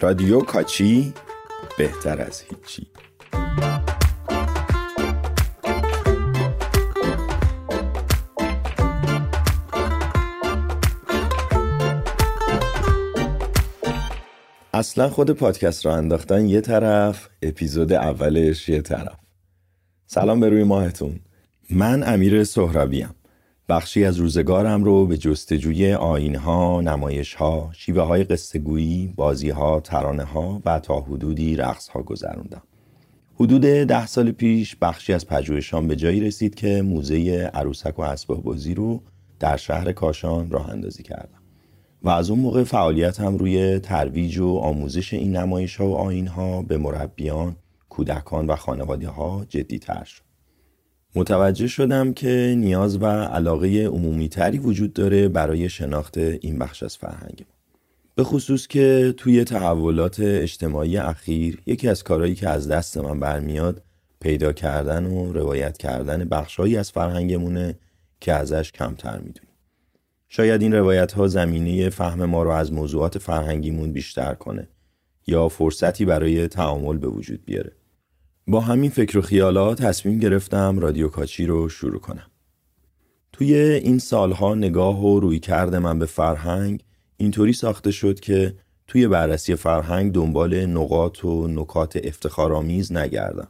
رادیو 0.00 0.40
کاچی 0.40 1.14
بهتر 1.78 2.22
از 2.22 2.42
هیچی. 2.42 2.86
اصلا 14.74 15.08
خود 15.08 15.30
پادکست 15.30 15.86
رو 15.86 15.92
انداختن 15.92 16.46
یه 16.48 16.60
طرف 16.60 17.28
اپیزود 17.42 17.92
اولش 17.92 18.68
یه 18.68 18.82
طرف. 18.82 19.16
سلام 20.06 20.40
به 20.40 20.48
روی 20.48 20.64
ماهتون. 20.64 21.20
من 21.70 22.14
امیر 22.14 22.44
سهرابیم 22.44 23.14
بخشی 23.68 24.04
از 24.04 24.16
روزگارم 24.16 24.84
رو 24.84 25.06
به 25.06 25.18
جستجوی 25.18 25.92
آینها، 25.92 26.80
نمایشها، 26.80 27.70
شیوه 27.72 28.02
های 28.02 28.24
قصهگویی، 28.24 29.12
بازیها، 29.16 29.80
ترانه 29.80 30.24
ها 30.24 30.62
و 30.64 30.80
تا 30.80 31.00
حدودی 31.00 31.56
رقص 31.56 31.88
ها 31.88 32.02
گذروندم. 32.02 32.62
حدود 33.34 33.62
ده 33.62 34.06
سال 34.06 34.32
پیش 34.32 34.76
بخشی 34.76 35.12
از 35.12 35.26
پژوهشام 35.26 35.88
به 35.88 35.96
جایی 35.96 36.20
رسید 36.20 36.54
که 36.54 36.82
موزه 36.82 37.50
عروسک 37.54 37.98
و 37.98 38.02
اسباب 38.02 38.42
بازی 38.42 38.74
رو 38.74 39.02
در 39.38 39.56
شهر 39.56 39.92
کاشان 39.92 40.50
راه 40.50 40.70
اندازی 40.70 41.02
کردم. 41.02 41.42
و 42.02 42.08
از 42.08 42.30
اون 42.30 42.38
موقع 42.38 42.64
فعالیتم 42.64 43.36
روی 43.36 43.78
ترویج 43.78 44.38
و 44.38 44.56
آموزش 44.56 45.14
این 45.14 45.36
نمایش 45.36 45.76
ها 45.76 45.88
و 45.88 45.94
آین 45.96 46.26
ها 46.26 46.62
به 46.62 46.78
مربیان، 46.78 47.56
کودکان 47.88 48.46
و 48.46 48.56
خانواده 48.56 49.08
ها 49.08 49.46
جدی 49.48 49.78
تر 49.78 50.04
شد. 50.04 50.27
متوجه 51.14 51.66
شدم 51.66 52.12
که 52.12 52.54
نیاز 52.58 53.02
و 53.02 53.06
علاقه 53.06 53.86
عمومی 53.86 54.28
تری 54.28 54.58
وجود 54.58 54.92
داره 54.92 55.28
برای 55.28 55.68
شناخت 55.68 56.18
این 56.18 56.58
بخش 56.58 56.82
از 56.82 56.96
فرهنگ 56.96 57.44
به 58.14 58.24
خصوص 58.24 58.66
که 58.66 59.14
توی 59.16 59.44
تحولات 59.44 60.20
اجتماعی 60.20 60.96
اخیر 60.96 61.62
یکی 61.66 61.88
از 61.88 62.04
کارهایی 62.04 62.34
که 62.34 62.48
از 62.48 62.68
دست 62.68 62.98
من 62.98 63.20
برمیاد 63.20 63.82
پیدا 64.20 64.52
کردن 64.52 65.04
و 65.04 65.32
روایت 65.32 65.78
کردن 65.78 66.24
بخشهایی 66.24 66.76
از 66.76 66.90
فرهنگمونه 66.90 67.78
که 68.20 68.32
ازش 68.32 68.72
کمتر 68.72 69.18
می‌دونیم. 69.18 69.52
شاید 70.28 70.62
این 70.62 70.74
روایت 70.74 71.12
ها 71.12 71.28
زمینه 71.28 71.90
فهم 71.90 72.24
ما 72.24 72.42
رو 72.42 72.50
از 72.50 72.72
موضوعات 72.72 73.18
فرهنگیمون 73.18 73.92
بیشتر 73.92 74.34
کنه 74.34 74.68
یا 75.26 75.48
فرصتی 75.48 76.04
برای 76.04 76.48
تعامل 76.48 76.96
به 76.96 77.08
وجود 77.08 77.44
بیاره. 77.44 77.72
با 78.48 78.60
همین 78.60 78.90
فکر 78.90 79.18
و 79.18 79.22
خیالات 79.22 79.82
تصمیم 79.82 80.18
گرفتم 80.18 80.78
رادیو 80.78 81.08
کاچی 81.08 81.46
رو 81.46 81.68
شروع 81.68 82.00
کنم. 82.00 82.26
توی 83.32 83.54
این 83.54 83.98
سالها 83.98 84.54
نگاه 84.54 85.04
و 85.04 85.20
روی 85.20 85.38
کرده 85.38 85.78
من 85.78 85.98
به 85.98 86.06
فرهنگ 86.06 86.84
اینطوری 87.16 87.52
ساخته 87.52 87.90
شد 87.90 88.20
که 88.20 88.54
توی 88.86 89.08
بررسی 89.08 89.54
فرهنگ 89.54 90.12
دنبال 90.12 90.66
نقاط 90.66 91.24
و 91.24 91.48
نکات 91.48 91.98
افتخارآمیز 92.04 92.92
نگردم. 92.92 93.48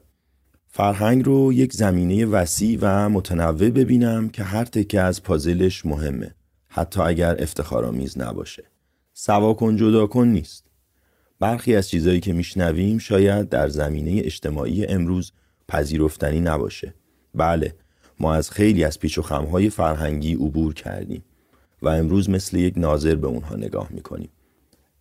فرهنگ 0.69 1.25
رو 1.25 1.53
یک 1.53 1.73
زمینه 1.73 2.27
وسیع 2.27 2.79
و 2.81 3.09
متنوع 3.09 3.71
ببینم 3.71 4.29
که 4.29 4.43
هر 4.43 4.65
تکه 4.65 5.01
از 5.01 5.23
پازلش 5.23 5.87
مهمه 5.87 6.35
حتی 6.69 7.01
اگر 7.01 7.43
افتخارآمیز 7.43 8.19
نباشه. 8.19 8.65
سوا 9.13 9.55
کن 9.55 9.77
جدا 9.77 10.07
کن 10.07 10.29
نیست. 10.29 10.68
برخی 11.41 11.77
از 11.77 11.89
چیزهایی 11.89 12.21
که 12.21 12.33
میشنویم 12.33 12.99
شاید 12.99 13.49
در 13.49 13.69
زمینه 13.69 14.21
اجتماعی 14.25 14.87
امروز 14.87 15.33
پذیرفتنی 15.69 16.41
نباشه. 16.41 16.95
بله، 17.35 17.75
ما 18.21 18.35
از 18.35 18.51
خیلی 18.51 18.85
از 18.85 18.99
پیچ 18.99 19.19
و 19.19 19.23
خمهای 19.23 19.71
فرهنگی 19.71 20.35
عبور 20.35 20.75
کردیم 20.75 21.25
و 21.83 21.89
امروز 21.89 22.31
مثل 22.31 22.57
یک 22.57 22.75
ناظر 22.77 23.15
به 23.15 23.27
اونها 23.27 23.57
نگاه 23.57 23.89
می‌کنیم. 23.91 24.29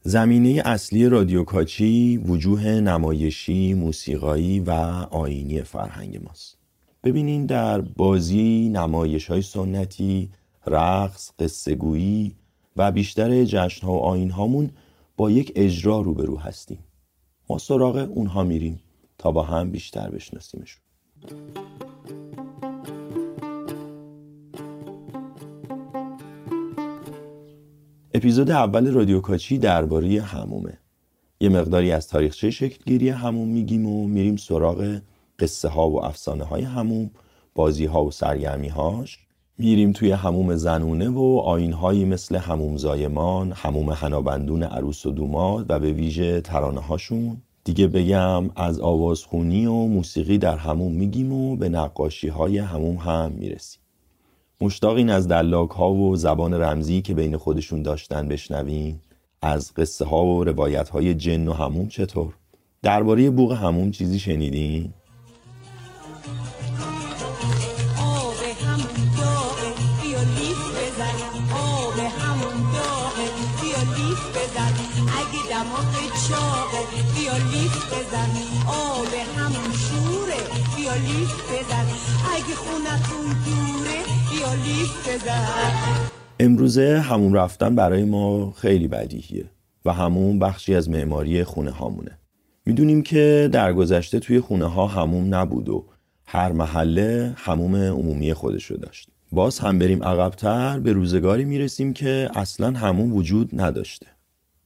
زمینه 0.01 0.61
اصلی 0.65 1.09
رادیو 1.09 1.43
کاچی 1.43 2.17
وجوه 2.17 2.65
نمایشی، 2.67 3.73
موسیقایی 3.73 4.59
و 4.59 4.71
آینی 5.11 5.61
فرهنگ 5.61 6.23
ماست. 6.23 6.57
ببینین 7.03 7.45
در 7.45 7.81
بازی، 7.81 8.69
نمایش 8.69 9.27
های 9.27 9.41
سنتی، 9.41 10.29
رقص، 10.67 11.31
قصهگویی 11.39 12.35
و 12.75 12.91
بیشتر 12.91 13.43
جشن 13.43 13.87
ها 13.87 13.93
و 13.93 13.99
آین 13.99 14.31
هامون 14.31 14.69
با 15.17 15.31
یک 15.31 15.51
اجرا 15.55 16.01
روبرو 16.01 16.37
هستیم. 16.37 16.79
ما 17.49 17.57
سراغ 17.57 18.09
اونها 18.15 18.43
میریم 18.43 18.79
تا 19.17 19.31
با 19.31 19.43
هم 19.43 19.71
بیشتر 19.71 20.09
بشناسیمشون. 20.09 20.81
اپیزود 28.13 28.51
اول 28.51 28.91
رادیو 28.91 29.21
کاچی 29.21 29.57
درباره 29.57 30.21
همومه 30.21 30.77
یه 31.39 31.49
مقداری 31.49 31.91
از 31.91 32.07
تاریخچه 32.07 32.51
شکلگیری 32.51 33.09
هموم 33.09 33.47
میگیم 33.47 33.85
و 33.85 34.07
میریم 34.07 34.35
سراغ 34.35 35.01
قصه 35.39 35.67
ها 35.67 35.89
و 35.89 36.05
افسانه 36.05 36.43
های 36.43 36.61
هموم 36.63 37.11
بازی 37.55 37.85
ها 37.85 38.05
و 38.05 38.11
سرگرمی 38.11 38.67
هاش 38.67 39.26
میریم 39.59 39.91
توی 39.91 40.11
هموم 40.11 40.55
زنونه 40.55 41.09
و 41.09 41.41
آینهایی 41.45 42.05
مثل 42.05 42.35
هموم 42.35 42.77
زایمان، 42.77 43.51
هموم 43.51 43.89
هنابندون 43.89 44.63
عروس 44.63 45.05
و 45.05 45.11
دوماد 45.11 45.65
و 45.69 45.79
به 45.79 45.91
ویژه 45.91 46.41
ترانه 46.41 46.79
هاشون 46.81 47.41
دیگه 47.63 47.87
بگم 47.87 48.49
از 48.55 48.79
آوازخونی 48.79 49.65
و 49.65 49.73
موسیقی 49.73 50.37
در 50.37 50.57
هموم 50.57 50.91
میگیم 50.91 51.33
و 51.33 51.55
به 51.55 51.69
نقاشی 51.69 52.27
های 52.27 52.57
هموم 52.57 52.95
هم 52.95 53.31
می‌رسیم 53.31 53.81
مشتاقین 54.61 55.09
از 55.09 55.27
دلاک 55.27 55.69
ها 55.69 55.91
و 55.91 56.15
زبان 56.15 56.53
رمزی 56.53 57.01
که 57.01 57.13
بین 57.13 57.37
خودشون 57.37 57.81
داشتن 57.81 58.27
بشنویم 58.27 59.01
از 59.41 59.73
قصه 59.73 60.05
ها 60.05 60.25
و 60.25 60.43
روایت 60.43 60.89
های 60.89 61.13
جن 61.13 61.47
و 61.47 61.53
هموم 61.53 61.87
چطور؟ 61.87 62.33
درباره 62.81 63.29
بوغ 63.29 63.51
هموم 63.51 63.91
چیزی 63.91 64.19
شنیدین؟ 64.19 64.93
امروزه 86.39 86.99
همون 86.99 87.33
رفتن 87.33 87.75
برای 87.75 88.03
ما 88.03 88.51
خیلی 88.51 88.87
بدیهیه 88.87 89.45
و 89.85 89.93
همون 89.93 90.39
بخشی 90.39 90.75
از 90.75 90.89
معماری 90.89 91.43
خونه 91.43 91.71
هامونه. 91.71 92.17
می‌دونیم 92.65 93.01
که 93.01 93.49
در 93.51 93.73
گذشته 93.73 94.19
توی 94.19 94.39
خونه 94.39 94.65
ها 94.65 94.87
هموم 94.87 95.35
نبود 95.35 95.69
و 95.69 95.85
هر 96.25 96.51
محله 96.51 97.33
هموم 97.37 97.75
عمومی 97.75 98.33
خودشو 98.33 98.75
داشت. 98.75 99.09
باز 99.31 99.59
هم 99.59 99.79
بریم 99.79 100.03
عقبتر 100.03 100.79
به 100.79 100.93
روزگاری 100.93 101.45
می‌رسیم 101.45 101.93
که 101.93 102.29
اصلا 102.35 102.71
هموم 102.71 103.13
وجود 103.15 103.49
نداشته. 103.61 104.07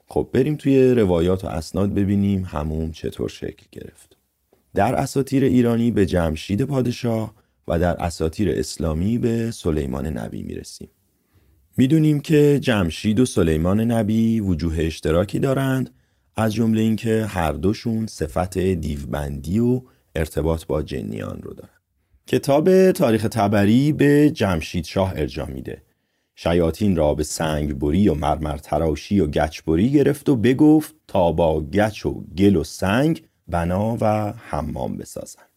خب 0.08 0.30
بریم 0.34 0.56
توی 0.56 0.92
روایات 0.92 1.46
و 1.46 1.48
اسناد 1.48 1.94
ببینیم 1.94 2.44
هموم 2.46 2.92
چطور 2.92 3.30
شکل 3.30 3.66
گرفت. 3.72 4.18
در 4.74 4.96
اساطیر 4.96 5.44
ایرانی 5.44 5.92
به 5.92 6.06
جمشید 6.06 6.64
پادشاه 6.64 7.34
و 7.68 7.80
در 7.80 7.98
اساطیر 7.98 8.50
اسلامی 8.52 9.18
به 9.18 9.52
سلیمان 9.52 10.06
نبی 10.06 10.44
می‌رسیم. 10.44 10.90
می‌دونیم 11.78 12.20
که 12.20 12.60
جمشید 12.62 13.20
و 13.20 13.26
سلیمان 13.26 13.80
نبی 13.80 14.40
وجوه 14.40 14.76
اشتراکی 14.80 15.40
دارند 15.40 15.90
از 16.36 16.54
جمله 16.54 16.82
اینکه 16.82 17.26
هر 17.26 17.52
دوشون 17.52 18.08
صفت 18.08 18.58
دیوبندی 18.58 19.60
و 19.60 19.82
ارتباط 20.16 20.66
با 20.66 20.82
جنیان 20.82 21.40
رو 21.44 21.54
دارن. 21.54 21.70
کتاب 22.28 22.92
تاریخ 22.92 23.28
تبری 23.32 23.94
به 23.94 24.32
جمشید 24.34 24.86
شاه 24.86 25.14
ارجا 25.16 25.46
میده. 25.46 25.82
شیاطین 26.36 26.96
را 26.96 27.14
به 27.14 27.24
سنگ 27.24 27.80
بری 27.80 28.10
و 28.10 28.14
مرمر 28.14 28.58
تراشی 28.58 29.20
و 29.20 29.28
گچ 29.28 29.62
بری 29.62 29.92
گرفت 29.92 30.30
و 30.30 30.36
بگفت 30.36 30.96
تا 31.08 31.32
با 31.32 31.62
گچ 31.62 32.06
و 32.06 32.24
گل 32.38 32.56
و 32.56 32.64
سنگ 32.64 33.24
بنا 33.48 33.98
و 34.02 34.34
حمام 34.38 34.98
بسازند. 34.98 35.51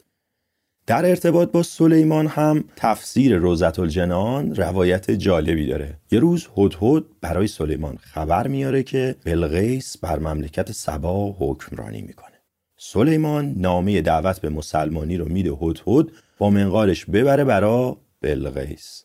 در 0.87 1.07
ارتباط 1.07 1.51
با 1.51 1.63
سلیمان 1.63 2.27
هم 2.27 2.65
تفسیر 2.77 3.37
روزت 3.37 3.79
الجنان 3.79 4.55
روایت 4.55 5.11
جالبی 5.11 5.67
داره. 5.67 5.99
یه 6.11 6.19
روز 6.19 6.49
هدهد 6.57 7.05
برای 7.21 7.47
سلیمان 7.47 7.99
خبر 8.01 8.49
میاره 8.49 8.83
که 8.83 9.17
بلغیس 9.25 9.99
بر 9.99 10.19
مملکت 10.19 10.73
سبا 10.73 11.37
حکمرانی 11.39 12.03
می‌کنه. 12.03 12.35
سلیمان 12.77 13.55
نامه 13.57 14.01
دعوت 14.01 14.41
به 14.41 14.49
مسلمانی 14.49 15.17
رو 15.17 15.29
میده 15.29 15.51
هدهد 15.51 16.07
با 16.39 16.51
منقارش 16.51 17.05
ببره 17.05 17.45
برا 17.45 17.97
بلغیس 18.21 19.05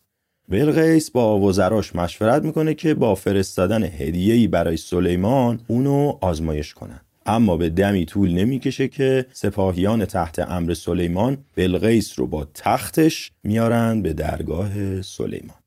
بلغیس 0.50 1.12
با 1.12 1.40
وزراش 1.40 1.96
مشورت 1.96 2.44
می‌کنه 2.44 2.74
که 2.74 2.94
با 2.94 3.16
فرستادن 3.16 3.84
هدیه‌ای 3.84 4.48
برای 4.48 4.78
سلیمان 4.78 5.60
اونو 5.68 6.18
آزمایش 6.22 6.74
کنن. 6.74 7.02
اما 7.30 7.58
به 7.58 7.70
دمی 7.70 8.06
طول 8.06 8.32
نمی‌کشه 8.32 8.88
که 8.88 9.26
سپاهیان 9.34 10.06
تحت 10.06 10.40
امر 10.40 10.74
سلیمان 10.74 11.38
بلغیس 11.56 12.20
رو 12.20 12.28
با 12.28 12.48
تختش 12.54 13.32
میارن 13.44 14.02
به 14.02 14.14
درگاه 14.14 15.02
سلیمان. 15.02 15.58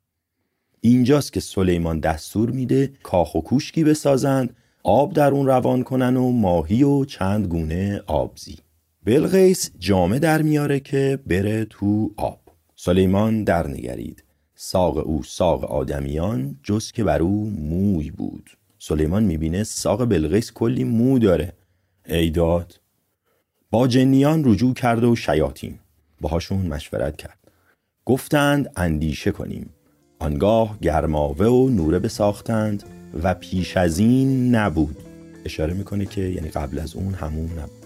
اینجاست 0.80 1.32
که 1.32 1.40
سلیمان 1.40 2.00
دستور 2.00 2.50
میده 2.50 2.92
کاخ 3.02 3.34
و 3.34 3.40
کوشکی 3.40 3.84
بسازند 3.84 4.56
آب 4.82 5.12
در 5.12 5.30
اون 5.30 5.46
روان 5.46 5.82
کنن 5.82 6.16
و 6.16 6.30
ماهی 6.30 6.82
و 6.82 7.04
چند 7.04 7.46
گونه 7.46 8.02
آبزی. 8.06 8.58
بلغیس 9.04 9.70
جامه 9.78 10.18
در 10.18 10.42
میاره 10.42 10.80
که 10.80 11.18
بره 11.26 11.64
تو 11.64 12.10
آب. 12.16 12.40
سلیمان 12.76 13.44
در 13.44 13.66
نگرید 13.66 14.24
ساق 14.54 15.06
او 15.06 15.22
ساق 15.22 15.64
آدمیان 15.64 16.58
جز 16.62 16.92
که 16.92 17.04
بر 17.04 17.22
او 17.22 17.50
موی 17.50 18.10
بود. 18.10 18.50
سلیمان 18.84 19.22
می‌بینه 19.22 19.64
ساق 19.64 20.04
بلغیس 20.04 20.52
کلی 20.52 20.84
مو 20.84 21.18
داره. 21.18 21.52
ایداد 22.06 22.80
با 23.70 23.86
جنیان 23.88 24.42
رجوع 24.44 24.74
کرد 24.74 25.04
و 25.04 25.16
شیاطین. 25.16 25.78
باهاشون 26.20 26.66
مشورت 26.66 27.16
کرد. 27.16 27.38
گفتند 28.04 28.70
اندیشه 28.76 29.30
کنیم. 29.30 29.70
آنگاه 30.18 30.78
گرماوه 30.80 31.46
و 31.46 31.68
نوره 31.68 31.98
بساختند 31.98 32.82
و 33.22 33.34
پیش 33.34 33.76
از 33.76 33.98
این 33.98 34.54
نبود. 34.54 34.96
اشاره 35.44 35.74
می‌کنه 35.74 36.06
که 36.06 36.20
یعنی 36.20 36.48
قبل 36.48 36.78
از 36.78 36.94
اون 36.94 37.14
همون 37.14 37.50
نبود. 37.58 37.84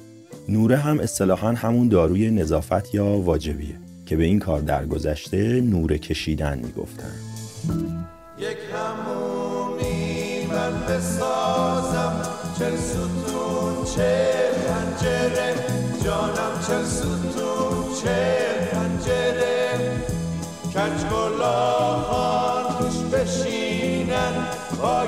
نوره 0.49 0.77
هم 0.77 1.01
اصطلاحا 1.01 1.53
همون 1.53 1.89
داروی 1.89 2.31
نظافت 2.31 2.95
یا 2.95 3.07
واجبیه 3.07 3.77
که 4.07 4.17
به 4.17 4.25
این 4.25 4.39
کار 4.39 4.61
در 4.61 4.87
گذشته 4.87 5.61
نوره 5.61 5.99
کشیدن 5.99 6.59
می‌گفتند 6.59 7.21
یک 8.39 8.57
بسازم 10.97 12.13
چل 12.59 12.77
ستون 12.77 13.85
چه 13.97 14.35
پنجره؟ 14.69 15.55
جانم 16.05 16.55
چل 16.69 16.85
ستون 16.85 17.85
چه 18.03 18.45
پنجره؟ 18.73 19.71
کج 20.75 21.05
گلاهان 21.13 22.79
توش 22.79 22.97
بشینن 23.13 24.35
با 24.83 25.07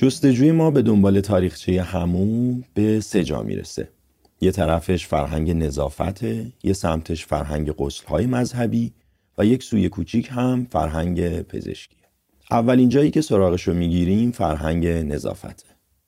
جستجوی 0.00 0.52
ما 0.52 0.70
به 0.70 0.82
دنبال 0.82 1.20
تاریخچه 1.20 1.82
همون 1.82 2.64
به 2.74 3.00
سه 3.00 3.24
جا 3.24 3.42
می‌رسه. 3.42 3.88
یه 4.40 4.50
طرفش 4.50 5.06
فرهنگ 5.06 5.50
نظافته 5.50 6.46
یه 6.62 6.72
سمتش 6.72 7.26
فرهنگ 7.26 7.74
قسلهای 7.78 8.26
مذهبی 8.26 8.92
و 9.38 9.46
یک 9.46 9.62
سوی 9.62 9.88
کوچیک 9.88 10.28
هم 10.32 10.66
فرهنگ 10.70 11.42
پزشکی. 11.42 11.96
اولین 12.50 12.88
جایی 12.88 13.10
که 13.10 13.20
سراغش 13.20 13.62
رو 13.62 13.74
می‌گیریم 13.74 14.30
فرهنگ 14.30 14.86
نظافته 14.86 15.64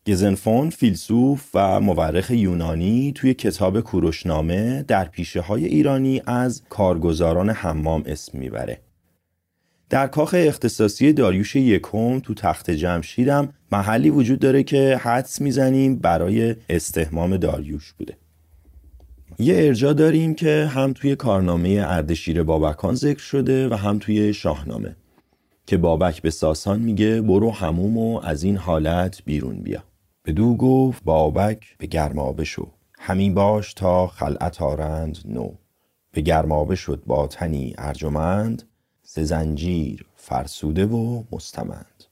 گزنفون 0.07 0.71
فیلسوف 0.71 1.51
و 1.55 1.81
مورخ 1.81 2.31
یونانی 2.31 3.13
توی 3.15 3.35
کتاب 3.35 3.81
کوروشنامه 3.81 4.83
در 4.83 5.05
پیشه 5.05 5.41
های 5.41 5.65
ایرانی 5.65 6.23
از 6.27 6.63
کارگزاران 6.69 7.51
حمام 7.51 8.03
اسم 8.07 8.39
می‌بره. 8.39 8.81
در 9.91 10.07
کاخ 10.07 10.35
اختصاصی 10.39 11.13
داریوش 11.13 11.57
یکم 11.57 12.21
تو 12.21 12.35
تخت 12.35 12.71
جمشیدم 12.71 13.49
محلی 13.73 14.11
وجود 14.11 14.39
داره 14.39 14.63
که 14.63 15.01
حدس 15.03 15.41
می‌زنیم 15.41 15.97
برای 15.97 16.57
استهمام 16.69 17.37
داریوش 17.37 17.93
بوده. 17.93 18.17
یه 19.39 19.55
ارجا 19.59 19.93
داریم 19.93 20.35
که 20.35 20.71
هم 20.75 20.93
توی 20.93 21.17
کارنامه 21.17 21.85
اردشیر 21.87 22.43
بابکان 22.43 22.95
ذکر 22.95 23.21
شده 23.21 23.69
و 23.69 23.75
هم 23.75 23.99
توی 23.99 24.35
شاهنامه 24.35 24.97
که 25.67 25.77
بابک 25.77 26.23
به 26.23 26.31
ساسان 26.31 26.81
میگه 26.81 27.21
برو 27.21 27.51
هموم 27.51 27.97
و 27.97 28.21
از 28.25 28.43
این 28.43 28.57
حالت 28.57 29.23
بیرون 29.25 29.61
بیا. 29.61 29.85
بدو 30.25 30.57
گفت 30.57 31.05
بابک 31.05 31.77
به 31.79 31.87
گرمابه 31.87 32.45
شو. 32.45 32.69
همی 32.99 33.31
باش 33.31 33.75
تا 33.75 34.07
خلعت 34.07 34.63
آرند 34.63 35.19
نو. 35.25 35.53
به 36.13 36.21
گرمابه 36.21 36.75
شد 36.75 37.03
با 37.07 37.27
تنی 37.27 37.75
ارجمند. 37.79 38.70
سه 39.12 39.25
زنجیر 39.25 40.07
فرسوده 40.17 40.87
و 40.87 41.23
مستمند. 41.33 42.05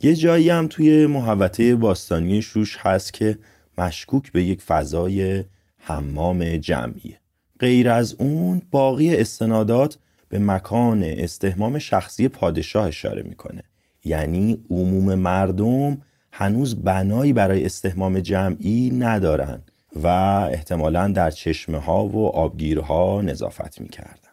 یه 0.00 0.14
جایی 0.14 0.50
هم 0.50 0.66
توی 0.66 1.06
محوطه 1.06 1.76
باستانی 1.76 2.42
شوش 2.42 2.76
هست 2.80 3.12
که 3.12 3.38
مشکوک 3.78 4.32
به 4.32 4.44
یک 4.44 4.62
فضای 4.62 5.44
حمام 5.76 6.56
جمعیه. 6.56 7.20
غیر 7.60 7.90
از 7.90 8.14
اون 8.14 8.62
باقی 8.70 9.16
استنادات 9.16 9.98
به 10.28 10.38
مکان 10.38 11.02
استهمام 11.04 11.78
شخصی 11.78 12.28
پادشاه 12.28 12.86
اشاره 12.86 13.22
می‌کنه. 13.22 13.62
یعنی 14.04 14.64
عموم 14.70 15.14
مردم 15.14 16.02
هنوز 16.32 16.82
بنایی 16.82 17.32
برای 17.32 17.64
استهمام 17.64 18.20
جمعی 18.20 18.90
ندارن 18.90 19.62
و 19.96 20.06
احتمالا 20.52 21.08
در 21.08 21.30
چشمه 21.30 21.78
ها 21.78 22.06
و 22.06 22.26
آبگیرها 22.26 23.22
نظافت 23.22 23.80
می‌کردن. 23.80 24.27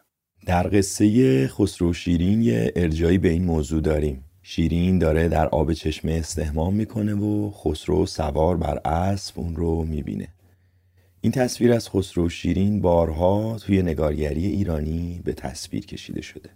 در 0.46 0.68
قصه 0.72 1.48
خسرو 1.48 1.92
شیرین 1.92 2.42
یه 2.42 2.72
ارجایی 2.76 3.18
به 3.18 3.28
این 3.28 3.44
موضوع 3.44 3.80
داریم. 3.80 4.24
شیرین 4.42 4.98
داره 4.98 5.28
در 5.28 5.46
آب 5.46 5.72
چشمه 5.72 6.12
استهمام 6.12 6.74
می‌کنه 6.74 7.14
و 7.14 7.50
خسرو 7.50 8.06
سوار 8.06 8.56
بر 8.56 8.78
اسب 8.84 9.40
اون 9.40 9.56
رو 9.56 9.84
می‌بینه. 9.84 10.28
این 11.20 11.32
تصویر 11.32 11.72
از 11.72 11.90
خسرو 11.90 12.28
شیرین 12.28 12.80
بارها 12.80 13.58
توی 13.58 13.82
نگارگری 13.82 14.46
ایرانی 14.46 15.20
به 15.24 15.32
تصویر 15.32 15.86
کشیده 15.86 16.22
شده. 16.22 16.50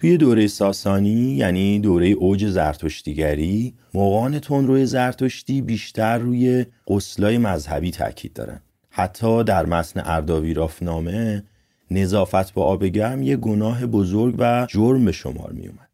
توی 0.00 0.16
دوره 0.16 0.46
ساسانی 0.46 1.34
یعنی 1.36 1.78
دوره 1.78 2.06
اوج 2.08 2.46
زرتشتیگری 2.46 3.74
موقعان 3.94 4.38
تندروی 4.38 4.86
زرتشتی 4.86 5.62
بیشتر 5.62 6.18
روی 6.18 6.66
قسلای 6.88 7.38
مذهبی 7.38 7.90
تاکید 7.90 8.32
دارن 8.32 8.60
حتی 8.90 9.44
در 9.44 9.66
متن 9.66 10.02
ارداویرافنامه 10.04 11.44
نظافت 11.90 12.54
با 12.54 12.64
آب 12.64 12.84
گرم 12.84 13.22
یه 13.22 13.36
گناه 13.36 13.86
بزرگ 13.86 14.34
و 14.38 14.66
جرم 14.70 15.04
به 15.04 15.12
شمار 15.12 15.52
می 15.52 15.68
اومد. 15.68 15.88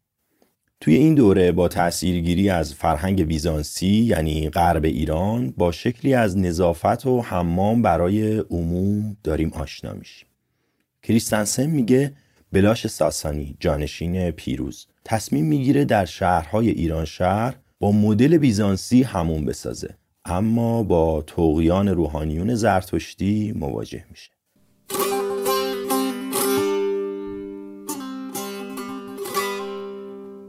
توی 0.81 0.95
این 0.95 1.15
دوره 1.15 1.51
با 1.51 1.67
تأثیرگیری 1.67 2.49
از 2.49 2.73
فرهنگ 2.73 3.23
بیزانسی 3.23 3.87
یعنی 3.87 4.49
غرب 4.49 4.83
ایران 4.83 5.53
با 5.57 5.71
شکلی 5.71 6.13
از 6.13 6.37
نظافت 6.37 7.05
و 7.05 7.21
حمام 7.21 7.81
برای 7.81 8.37
عموم 8.37 9.17
داریم 9.23 9.51
آشنا 9.53 9.93
میشیم. 9.93 10.27
کریستنسن 11.03 11.65
میگه 11.65 12.13
بلاش 12.57 12.87
ساسانی 12.87 13.55
جانشین 13.59 14.31
پیروز. 14.31 14.87
تصمیم 15.05 15.45
می‌گیره 15.45 15.85
در 15.85 16.05
شهرهای 16.05 16.69
ایران 16.69 17.05
شهر 17.05 17.55
با 17.79 17.91
مدل 17.91 18.37
بیزانسی 18.37 19.03
همون 19.03 19.45
بسازه. 19.45 19.95
اما 20.25 20.83
با 20.83 21.21
توقیان 21.27 21.87
روحانیون 21.87 22.55
زرتشتی 22.55 23.53
مواجه 23.55 24.05
میشه. 24.09 24.31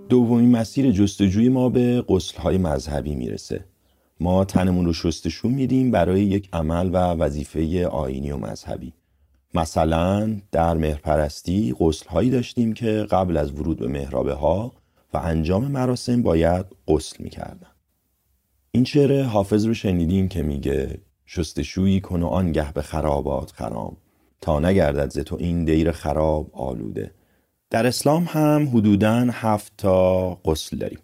دومین 0.08 0.50
مسیر 0.50 0.92
جستجوی 0.92 1.48
ما 1.48 1.68
به 1.68 2.04
قسلهای 2.08 2.58
مذهبی 2.58 3.14
می‌رسه. 3.14 3.64
ما 4.20 4.44
تنمون 4.44 4.84
رو 4.84 4.92
شستشون 4.92 5.52
میدیم 5.52 5.90
برای 5.90 6.20
یک 6.20 6.48
عمل 6.52 6.90
و 6.92 6.96
وظیفه 6.96 7.86
آینی 7.86 8.30
و 8.30 8.36
مذهبی. 8.36 8.92
مثلا 9.54 10.36
در 10.52 10.74
مهرپرستی 10.74 11.74
غسل 11.78 12.30
داشتیم 12.30 12.72
که 12.72 13.06
قبل 13.10 13.36
از 13.36 13.52
ورود 13.52 13.78
به 13.78 13.88
مهرابه 13.88 14.34
ها 14.34 14.72
و 15.14 15.16
انجام 15.16 15.64
مراسم 15.64 16.22
باید 16.22 16.66
غسل 16.88 17.16
می‌کردن. 17.22 17.70
این 18.70 18.84
شعر 18.84 19.22
حافظ 19.22 19.66
رو 19.66 19.74
شنیدیم 19.74 20.28
که 20.28 20.42
میگه 20.42 21.00
شستشویی 21.26 22.00
کن 22.00 22.22
و 22.22 22.26
آنگه 22.26 22.72
به 22.72 22.82
خرابات 22.82 23.50
خرام 23.50 23.96
تا 24.40 24.60
نگردد 24.60 25.10
ز 25.10 25.18
تو 25.18 25.36
این 25.40 25.64
دیر 25.64 25.92
خراب 25.92 26.50
آلوده. 26.52 27.10
در 27.70 27.86
اسلام 27.86 28.24
هم 28.24 28.68
حدوداً 28.68 29.26
هفت 29.30 29.72
تا 29.76 30.34
غسل 30.34 30.76
داریم. 30.76 30.98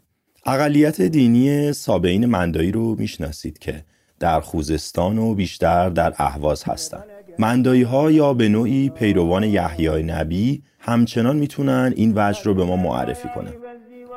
اقلیت 0.47 1.03
دینی 1.03 1.73
سابعین 1.73 2.27
مندایی 2.27 2.73
رو 2.73 2.95
می‌شناسید 2.99 3.59
که 3.59 3.85
در 4.21 4.41
خوزستان 4.41 5.19
و 5.19 5.35
بیشتر 5.35 5.91
در 5.91 6.15
اهواز 6.19 6.65
هستند 6.65 7.14
مندایی 7.39 7.83
ها 7.83 8.11
یا 8.11 8.35
به 8.35 8.49
نوعی 8.49 8.91
پیروان 8.91 9.43
یحیای 9.43 10.03
نبی 10.03 10.63
همچنان 10.79 11.37
می‌تونن 11.37 11.93
این 11.97 12.13
وجه 12.17 12.43
رو 12.45 12.55
به 12.55 12.65
ما 12.65 12.77
معرفی 12.77 13.29
کنن. 13.35 13.53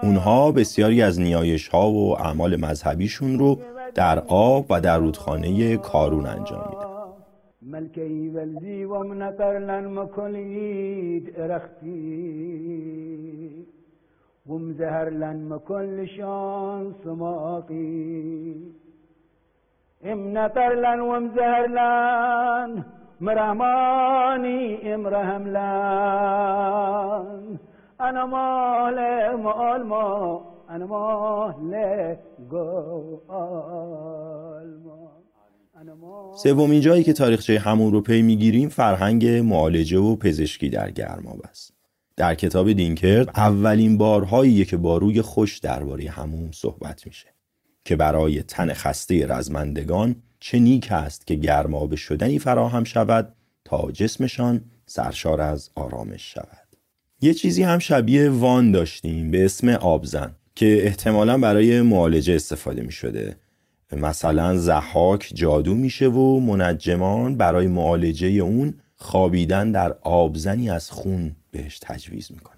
اونها 0.03 0.51
بسیاری 0.51 1.01
از 1.01 1.19
نیایش 1.19 1.67
ها 1.67 1.91
و 1.91 2.19
اعمال 2.19 2.55
مذهبیشون 2.55 3.39
رو 3.39 3.59
در 3.95 4.19
آب 4.27 4.65
و 4.69 4.81
در 4.81 4.97
رودخانه 4.97 5.77
کارون 5.77 6.25
انجام 6.25 6.69
میدن 6.69 6.87
ملکی 7.61 8.29
ولزی 8.29 8.83
و 8.83 9.03
منطر 9.03 9.59
لن 9.59 9.99
مکلید 9.99 11.33
ارختی 11.37 12.07
ومزهر 14.49 15.09
لن 15.09 15.43
مرحماني 23.21 24.93
امرهم 24.93 25.47
لن. 25.47 25.59
انا 27.99 28.25
مال 28.25 29.35
مال 29.35 29.83
ما. 29.83 30.41
انا 30.69 30.85
مال 30.85 32.15
گل 32.51 33.17
سومین 36.37 36.81
جایی 36.81 37.03
که 37.03 37.13
تاریخچه 37.13 37.59
همون 37.59 37.91
رو 37.91 38.01
پی 38.01 38.21
می‌گیریم 38.21 38.69
فرهنگ 38.69 39.27
معالجه 39.27 39.99
و 39.99 40.15
پزشکی 40.15 40.69
در 40.69 40.91
گرماب 40.91 41.41
است. 41.49 41.73
در 42.15 42.35
کتاب 42.35 42.71
دینکرد 42.71 43.29
اولین 43.35 43.97
بارهایی 43.97 44.65
که 44.65 44.77
با 44.77 44.97
روی 44.97 45.21
خوش 45.21 45.57
درباره 45.57 46.09
هموم 46.09 46.51
صحبت 46.51 47.07
میشه. 47.07 47.36
که 47.87 47.95
برای 47.95 48.43
تن 48.43 48.73
خسته 48.73 49.27
رزمندگان 49.27 50.15
چه 50.39 50.59
نیک 50.59 50.91
است 50.91 51.27
که 51.27 51.35
گرمابه 51.35 51.95
شدنی 51.95 52.39
فراهم 52.39 52.83
شود 52.83 53.33
تا 53.65 53.91
جسمشان 53.91 54.61
سرشار 54.85 55.41
از 55.41 55.69
آرامش 55.75 56.33
شود. 56.33 56.67
یه 57.21 57.33
چیزی 57.33 57.63
هم 57.63 57.79
شبیه 57.79 58.29
وان 58.29 58.71
داشتیم 58.71 59.31
به 59.31 59.45
اسم 59.45 59.69
آبزن 59.69 60.35
که 60.55 60.85
احتمالا 60.85 61.37
برای 61.37 61.81
معالجه 61.81 62.35
استفاده 62.35 62.81
می 62.81 62.91
شده. 62.91 63.35
مثلا 63.91 64.57
زحاک 64.57 65.31
جادو 65.33 65.75
میشه 65.75 66.07
و 66.07 66.39
منجمان 66.39 67.37
برای 67.37 67.67
معالجه 67.67 68.27
اون 68.27 68.73
خوابیدن 68.95 69.71
در 69.71 69.95
آبزنی 70.01 70.69
از 70.69 70.91
خون 70.91 71.35
بهش 71.51 71.79
تجویز 71.81 72.31
می‌کنن 72.31 72.56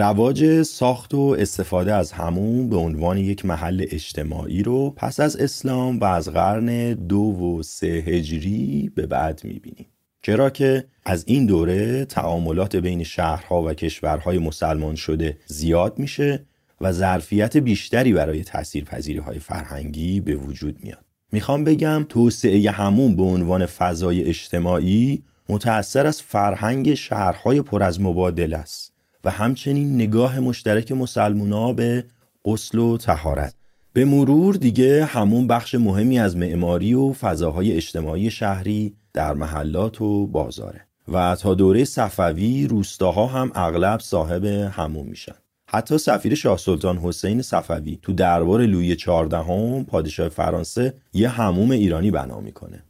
رواج 0.00 0.62
ساخت 0.62 1.14
و 1.14 1.36
استفاده 1.38 1.94
از 1.94 2.12
همون 2.12 2.68
به 2.68 2.76
عنوان 2.76 3.18
یک 3.18 3.44
محل 3.44 3.86
اجتماعی 3.90 4.62
رو 4.62 4.90
پس 4.90 5.20
از 5.20 5.36
اسلام 5.36 5.98
و 5.98 6.04
از 6.04 6.28
قرن 6.28 6.94
دو 6.94 7.18
و 7.18 7.62
سه 7.62 7.86
هجری 7.86 8.92
به 8.94 9.06
بعد 9.06 9.40
می‌بینیم. 9.44 9.86
چرا 10.22 10.50
که 10.50 10.84
از 11.04 11.24
این 11.26 11.46
دوره 11.46 12.04
تعاملات 12.04 12.76
بین 12.76 13.02
شهرها 13.02 13.62
و 13.62 13.74
کشورهای 13.74 14.38
مسلمان 14.38 14.94
شده 14.94 15.36
زیاد 15.46 15.98
میشه 15.98 16.44
و 16.80 16.92
ظرفیت 16.92 17.56
بیشتری 17.56 18.12
برای 18.12 18.44
تاثیرپذیری 18.44 19.18
های 19.18 19.38
فرهنگی 19.38 20.20
به 20.20 20.34
وجود 20.34 20.76
میاد. 20.82 21.04
می‌خوام 21.32 21.64
بگم 21.64 22.06
توسعه 22.08 22.70
همون 22.70 23.16
به 23.16 23.22
عنوان 23.22 23.66
فضای 23.66 24.24
اجتماعی 24.24 25.22
متأثر 25.48 26.06
از 26.06 26.22
فرهنگ 26.22 26.94
شهرهای 26.94 27.62
پر 27.62 27.82
از 27.82 28.00
مبادله 28.00 28.56
است. 28.56 28.99
و 29.24 29.30
همچنین 29.30 29.94
نگاه 29.94 30.40
مشترک 30.40 30.92
مسلمونا 30.92 31.72
به 31.72 32.04
غسل 32.44 32.78
و 32.78 32.96
تهارت 32.96 33.54
به 33.92 34.04
مرور 34.04 34.54
دیگه 34.54 35.04
همون 35.04 35.46
بخش 35.46 35.74
مهمی 35.74 36.18
از 36.18 36.36
معماری 36.36 36.94
و 36.94 37.12
فضاهای 37.12 37.72
اجتماعی 37.72 38.30
شهری 38.30 38.94
در 39.12 39.34
محلات 39.34 40.00
و 40.00 40.26
بازاره. 40.26 40.86
و 41.12 41.36
تا 41.40 41.54
دوره 41.54 41.84
صفوی 41.84 42.66
روستاها 42.66 43.26
هم 43.26 43.52
اغلب 43.54 44.00
صاحب 44.00 44.44
همون 44.44 45.06
میشن. 45.06 45.34
حتی 45.66 45.98
سفیر 45.98 46.34
شاه 46.34 46.58
سلطان 46.58 46.98
حسین 46.98 47.42
صفوی 47.42 47.98
تو 48.02 48.12
دربار 48.12 48.66
لویی 48.66 48.96
چهاردهم 48.96 49.84
پادشاه 49.84 50.28
فرانسه 50.28 50.94
یه 51.12 51.28
هموم 51.28 51.70
ایرانی 51.70 52.10
بنا 52.10 52.40
می‌کنه. 52.40 52.82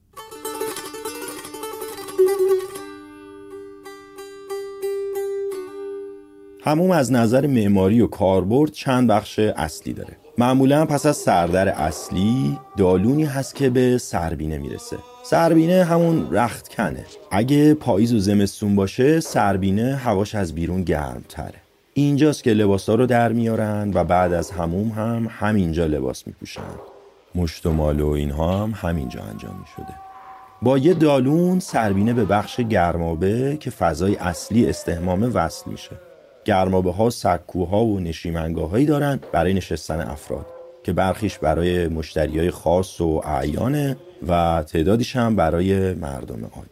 هموم 6.65 6.91
از 6.91 7.13
نظر 7.13 7.47
معماری 7.47 8.01
و 8.01 8.07
کاربرد 8.07 8.73
چند 8.73 9.09
بخش 9.09 9.39
اصلی 9.39 9.93
داره. 9.93 10.17
معمولا 10.39 10.87
پس 10.87 11.07
از 11.07 11.17
سردر 11.17 11.69
اصلی 11.69 12.59
دالونی 12.77 13.25
هست 13.25 13.55
که 13.55 13.71
به 13.71 13.99
سربینه 13.99 14.59
می‌رسه. 14.59 14.97
سربینه 15.25 15.85
همون 15.85 16.29
رختکنه. 16.33 17.05
اگه 17.31 17.75
پاییز 17.75 18.15
و 18.15 18.19
زمستون 18.19 18.77
باشه 18.77 19.21
سربینه 19.21 19.97
هواش 19.97 20.35
از 20.35 20.55
بیرون 20.55 20.83
گرم 20.83 21.25
تره 21.29 21.55
اینجاست 21.95 22.43
که 22.43 22.51
لباسا 22.51 22.95
رو 22.95 23.07
در 23.07 23.33
میارن 23.33 23.91
و 23.95 24.05
بعد 24.05 24.33
از 24.33 24.51
هموم 24.51 24.89
هم 24.89 25.29
همینجا 25.31 25.87
لباس 25.87 26.27
میپوشن. 26.27 26.63
مشت 27.35 27.67
و 27.67 27.73
مال 27.73 28.01
و 28.01 28.09
اینها 28.09 28.63
هم 28.63 28.75
همینجا 28.77 29.21
انجام 29.21 29.57
می‌شده. 29.61 29.95
با 30.63 30.79
یه 30.79 30.95
دالون 30.95 31.61
سربینه 31.61 32.13
به 32.13 32.25
بخش 32.25 32.61
گرمابه 32.61 33.57
که 33.61 33.71
فضای 33.71 34.17
اصلی 34.17 34.67
استهمامه 34.67 35.27
وصل 35.27 35.71
میشه. 35.71 36.10
گرمابه 36.45 36.93
ها 36.93 37.11
سکوها 37.11 37.85
و 37.85 38.01
نشیمنگاه 38.01 38.71
هایی 38.71 38.87
دارن 38.87 39.21
برای 39.33 39.55
نشستن 39.55 40.01
افراد 40.01 40.47
که 40.85 40.93
برخیش 40.93 41.39
برای 41.39 41.89
مشتری 41.89 42.39
های 42.39 42.51
خاص 42.51 43.01
و 43.01 43.23
اعیانه 43.25 43.97
و 44.29 44.65
تعدادیش 44.67 45.17
هم 45.17 45.37
برای 45.37 45.95
مردم 45.95 46.45
عادی. 46.45 46.69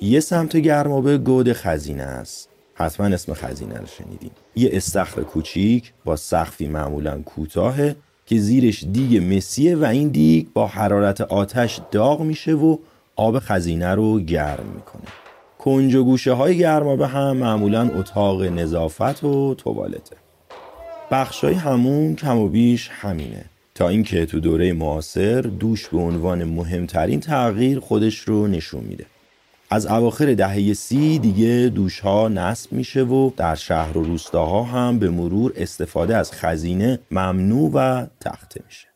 یه 0.00 0.20
سمت 0.20 0.56
گرمابه 0.56 1.18
گود 1.18 1.52
خزینه 1.52 2.02
است. 2.02 2.48
حتما 2.74 3.06
اسم 3.06 3.34
خزینه 3.34 3.78
رو 3.78 3.86
شنیدیم 3.86 4.30
یه 4.56 4.70
استخر 4.72 5.22
کوچیک 5.22 5.92
با 6.04 6.16
سقفی 6.16 6.68
معمولا 6.68 7.22
کوتاهه 7.22 7.96
که 8.26 8.38
زیرش 8.38 8.84
دیگ 8.92 9.36
مسیه 9.36 9.76
و 9.76 9.84
این 9.84 10.08
دیگ 10.08 10.46
با 10.54 10.66
حرارت 10.66 11.20
آتش 11.20 11.80
داغ 11.90 12.20
میشه 12.20 12.52
و 12.52 12.76
آب 13.16 13.38
خزینه 13.38 13.94
رو 13.94 14.20
گرم 14.20 14.66
می‌کنه. 14.74 15.21
کنج 15.64 15.94
و 15.94 16.04
گوشه 16.04 16.32
های 16.32 16.58
گرمابه 16.58 17.06
هم 17.06 17.36
معمولا 17.36 17.90
اتاق 17.94 18.42
نظافت 18.42 19.24
و 19.24 19.54
توالته. 19.54 20.16
بخشای 21.10 21.54
همون 21.54 22.16
کم 22.16 22.38
و 22.38 22.48
بیش 22.48 22.90
همینه. 22.92 23.44
تا 23.74 23.88
اینکه 23.88 24.26
تو 24.26 24.40
دوره 24.40 24.72
معاصر 24.72 25.40
دوش 25.40 25.88
به 25.88 25.98
عنوان 25.98 26.44
مهمترین 26.44 27.20
تغییر 27.20 27.80
خودش 27.80 28.18
رو 28.18 28.46
نشون 28.46 28.84
میده. 28.84 29.06
از 29.70 29.86
اواخر 29.86 30.34
دهه 30.34 30.72
سی 30.72 31.18
دیگه 31.18 31.72
دوش 31.74 32.00
ها 32.00 32.28
نصب 32.28 32.72
میشه 32.72 33.02
و 33.02 33.30
در 33.36 33.54
شهر 33.54 33.98
و 33.98 34.04
روستاها 34.04 34.62
هم 34.62 34.98
به 34.98 35.10
مرور 35.10 35.52
استفاده 35.56 36.16
از 36.16 36.32
خزینه 36.32 36.98
ممنوع 37.10 37.70
و 37.74 38.06
تخته 38.20 38.60
میشه. 38.66 38.88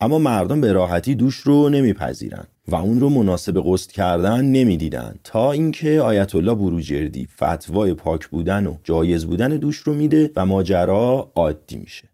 اما 0.00 0.18
مردم 0.18 0.60
به 0.60 0.72
راحتی 0.72 1.14
دوش 1.14 1.36
رو 1.36 1.68
نمیپذیرن. 1.68 2.46
و 2.68 2.74
اون 2.74 3.00
رو 3.00 3.08
مناسب 3.08 3.62
قصد 3.66 3.90
کردن 3.90 4.44
نمی‌دیدن. 4.44 5.14
تا 5.24 5.52
اینکه 5.52 6.00
آیت 6.00 6.34
الله 6.34 6.54
بروجردی 6.54 7.28
فتوای 7.36 7.94
پاک 7.94 8.28
بودن 8.28 8.66
و 8.66 8.76
جایز 8.84 9.26
بودن 9.26 9.48
دوش 9.48 9.76
رو 9.76 9.94
میده 9.94 10.30
و 10.36 10.46
ماجرا 10.46 11.32
عادی 11.34 11.76
میشه. 11.76 12.08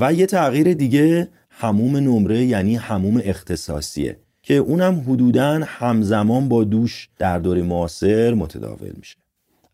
و 0.00 0.12
یه 0.12 0.26
تغییر 0.26 0.74
دیگه 0.74 1.28
هموم 1.50 1.96
نمره 1.96 2.44
یعنی 2.44 2.76
هموم 2.76 3.20
اختصاصیه 3.24 4.18
که 4.42 4.54
اونم 4.54 5.00
حدوداً 5.00 5.60
همزمان 5.64 6.48
با 6.48 6.64
دوش 6.64 7.08
در 7.18 7.38
دور 7.38 7.62
معاصر 7.62 8.34
متداول 8.34 8.92
میشه. 8.96 9.16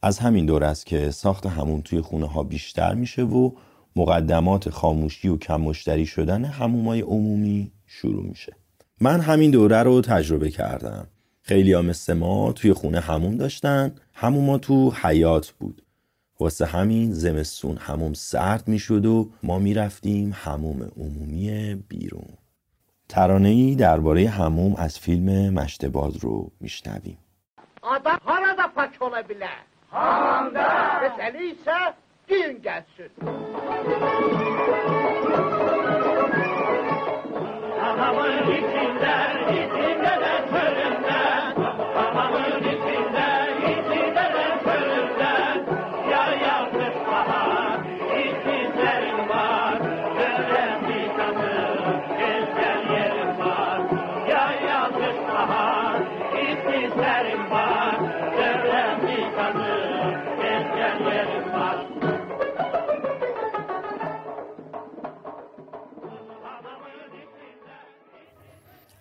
از 0.02 0.18
همین 0.18 0.46
دور 0.46 0.64
است 0.64 0.86
که 0.86 1.10
ساخت 1.10 1.46
هموم 1.46 1.80
توی 1.80 2.00
خونه 2.00 2.26
ها 2.26 2.42
بیشتر 2.42 2.94
میشه 2.94 3.22
و 3.22 3.50
مقدمات 3.96 4.70
خاموشی 4.70 5.28
و 5.28 5.36
کم 5.36 5.60
مشتری 5.60 6.06
شدن 6.06 6.44
همومای 6.44 7.00
عمومی 7.00 7.72
شروع 7.86 8.26
میشه. 8.26 8.59
من 9.00 9.20
همین 9.20 9.50
دوره 9.50 9.82
رو 9.82 10.00
تجربه 10.00 10.50
کردم 10.50 11.06
خیلی 11.42 11.72
ها 11.72 11.82
مثل 11.82 12.12
ما 12.12 12.52
توی 12.52 12.72
خونه 12.72 13.00
هموم 13.00 13.36
داشتن 13.36 13.94
هموما 14.14 14.58
تو 14.58 14.92
حیات 15.02 15.50
بود 15.50 15.82
واسه 16.40 16.66
همین 16.66 17.12
زمستون 17.12 17.76
هموم 17.76 18.12
سرد 18.12 18.68
می‌شد 18.68 19.06
و 19.06 19.30
ما 19.42 19.58
می‌رفتیم 19.58 20.32
هموم 20.34 20.90
عمومی 20.96 21.74
بیرون 21.88 22.28
ترانه 23.08 23.48
ای 23.48 23.74
درباره 23.74 24.28
هموم 24.28 24.74
از 24.76 24.98
فیلم 24.98 25.54
مشتباز 25.54 26.16
رو 26.16 26.50
میشنویم 26.60 27.18
آدم 27.82 28.20
harada 28.26 28.66
pak 28.74 28.92
ola 29.00 29.22
bilər? 29.28 29.64
Hamda. 29.90 30.68
Məsələ 31.02 31.40
isə 31.52 31.78
din 32.28 32.60
gəlsin. 32.66 33.10
It's 38.32 38.62
in 38.62 39.29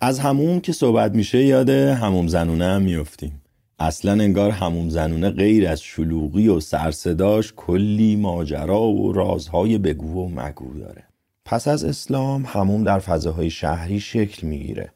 از 0.02 0.18
هموم 0.18 0.60
که 0.60 0.72
صحبت 0.72 1.14
میشه 1.14 1.44
یاد 1.44 1.70
هموم 1.70 2.28
زنونه 2.28 2.64
هم 2.64 2.82
میفتیم 2.82 3.42
اصلا 3.78 4.12
انگار 4.12 4.50
هموم 4.50 4.88
زنونه 4.88 5.30
غیر 5.30 5.68
از 5.68 5.82
شلوغی 5.82 6.48
و 6.48 6.60
سرصداش 6.60 7.52
کلی 7.56 8.16
ماجرا 8.16 8.82
و 8.82 9.12
رازهای 9.12 9.78
بگو 9.78 10.24
و 10.24 10.28
مگو 10.28 10.78
داره. 10.78 11.04
پس 11.44 11.68
از 11.68 11.84
اسلام 11.84 12.44
هموم 12.46 12.84
در 12.84 12.98
فضاهای 12.98 13.50
شهری 13.50 14.00
شکل 14.00 14.46
می‌گیره. 14.46 14.92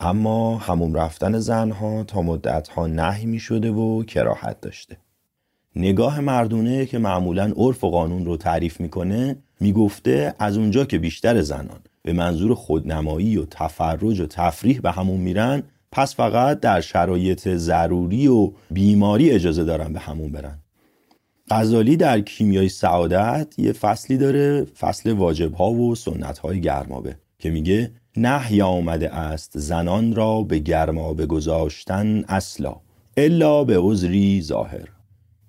اما 0.00 0.58
هموم 0.58 0.94
رفتن 0.94 1.38
زنها 1.38 2.04
تا 2.04 2.22
مدتها 2.22 2.86
نهی 2.86 3.26
می 3.26 3.38
شده 3.38 3.70
و 3.70 4.04
کراحت 4.04 4.60
داشته. 4.60 4.96
نگاه 5.76 6.20
مردونه 6.20 6.86
که 6.86 6.98
معمولا 6.98 7.52
عرف 7.56 7.84
و 7.84 7.90
قانون 7.90 8.24
رو 8.24 8.36
تعریف 8.36 8.80
می‌کنه 8.80 9.36
می‌گفته 9.60 10.34
از 10.38 10.56
اونجا 10.56 10.84
که 10.84 10.98
بیشتر 10.98 11.40
زنان. 11.40 11.80
به 12.02 12.12
منظور 12.12 12.54
خودنمایی 12.54 13.36
و 13.36 13.44
تفرج 13.44 14.20
و 14.20 14.26
تفریح 14.26 14.80
به 14.80 14.90
همون 14.90 15.20
میرن 15.20 15.62
پس 15.92 16.14
فقط 16.14 16.60
در 16.60 16.80
شرایط 16.80 17.48
ضروری 17.48 18.28
و 18.28 18.52
بیماری 18.70 19.30
اجازه 19.30 19.64
دارن 19.64 19.92
به 19.92 20.00
همون 20.00 20.32
برن. 20.32 20.58
غزالی 21.50 21.96
در 21.96 22.20
کیمیای 22.20 22.68
سعادت 22.68 23.54
یه 23.58 23.72
فصلی 23.72 24.16
داره 24.16 24.64
فصل 24.64 25.12
واجب 25.12 25.54
ها 25.54 25.70
و 25.70 25.94
سنت 25.94 26.38
های 26.38 26.60
گرمابه 26.60 27.16
که 27.38 27.50
میگه 27.50 27.90
نهی 28.16 28.62
آمده 28.62 29.14
است 29.14 29.58
زنان 29.58 30.14
را 30.14 30.42
به 30.42 30.58
گرمابه 30.58 31.26
گذاشتن 31.26 32.24
اصلا 32.28 32.76
الا 33.16 33.64
به 33.64 33.78
عذری 33.78 34.42
ظاهر. 34.42 34.88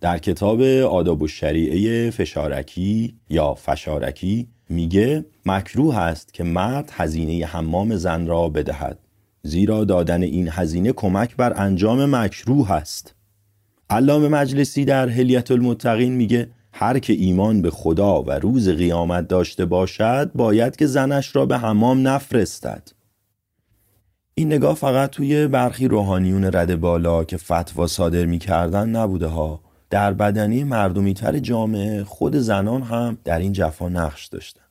در 0.02 0.18
کتاب 0.18 0.62
آداب 0.62 1.22
و 1.22 1.28
شریعه 1.28 2.10
فشارکی 2.10 3.16
یا 3.30 3.54
فشارکی 3.54 4.48
میگه 4.72 5.26
مکروه 5.46 5.98
است 5.98 6.34
که 6.34 6.44
مرد 6.44 6.90
هزینه 6.94 7.46
حمام 7.46 7.96
زن 7.96 8.28
را 8.28 8.50
بدهد. 8.50 8.98
زیرا 9.44 9.84
دادن 9.84 10.24
این 10.24 10.50
هزینه 10.52 10.92
کمک 10.92 11.36
بر 11.36 11.54
انجام 11.62 12.16
مکروه 12.16 12.72
است 12.72 13.16
علامه 13.90 14.28
مجلسی 14.28 14.86
در 14.86 15.10
هلیت 15.10 15.52
المتقین 15.52 16.14
میگه 16.14 16.50
هر 16.74 17.00
که 17.00 17.14
ایمان 17.14 17.62
به 17.62 17.72
خدا 17.72 18.24
و 18.24 18.32
روز 18.32 18.70
قیامت 18.70 19.28
داشته 19.28 19.66
باشد 19.66 20.32
باید 20.36 20.76
که 20.76 20.86
زنش 20.86 21.36
را 21.36 21.46
به 21.46 21.58
حمام 21.58 22.08
نفرستد. 22.08 22.88
این 24.34 24.54
نگاه 24.54 24.76
فقط 24.76 25.10
توی 25.10 25.48
برخی 25.48 25.88
روحانیون 25.88 26.44
رد 26.44 26.80
بالا 26.80 27.24
که 27.24 27.38
فتوا 27.38 27.88
صادر 27.88 28.26
می‌کردن 28.26 28.90
نبوده 28.90 29.28
ها. 29.28 29.71
در 29.92 30.14
بدنی 30.14 30.64
مردمیتر 30.64 31.40
جامعه 31.40 32.04
خود 32.04 32.36
زنان 32.36 32.82
هم 32.82 33.18
در 33.24 33.40
این 33.40 33.54
جفا 33.54 33.90
نقش 33.90 34.28
داشتن. 34.28 34.62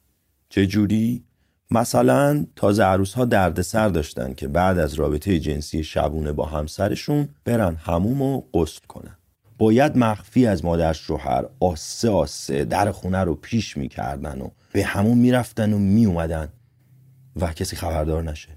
چه 0.48 0.66
جوری؟ 0.66 1.24
مثلا 1.70 2.46
تازه 2.56 2.84
عروس 2.84 3.14
ها 3.14 3.24
درد 3.24 3.60
سر 3.60 3.88
داشتن 3.88 4.34
که 4.34 4.48
بعد 4.48 4.78
از 4.78 4.94
رابطه 4.94 5.40
جنسی 5.40 5.84
شبونه 5.84 6.32
با 6.32 6.46
همسرشون 6.46 7.28
برن 7.44 7.74
هموم 7.74 8.22
و 8.22 8.42
غسل 8.54 8.86
کنن. 8.88 9.16
باید 9.58 9.98
مخفی 9.98 10.46
از 10.46 10.64
مادر 10.64 10.92
شوهر 10.92 11.44
آسه 11.60 12.10
آسه 12.10 12.64
در 12.64 12.92
خونه 12.92 13.18
رو 13.18 13.34
پیش 13.34 13.76
می‌کردن 13.76 14.40
و 14.40 14.48
به 14.72 14.84
همون 14.84 15.18
می‌رفتن 15.18 15.72
و 15.72 15.78
میومدن 15.78 16.48
و 17.36 17.52
کسی 17.52 17.76
خبردار 17.76 18.22
نشه. 18.22 18.48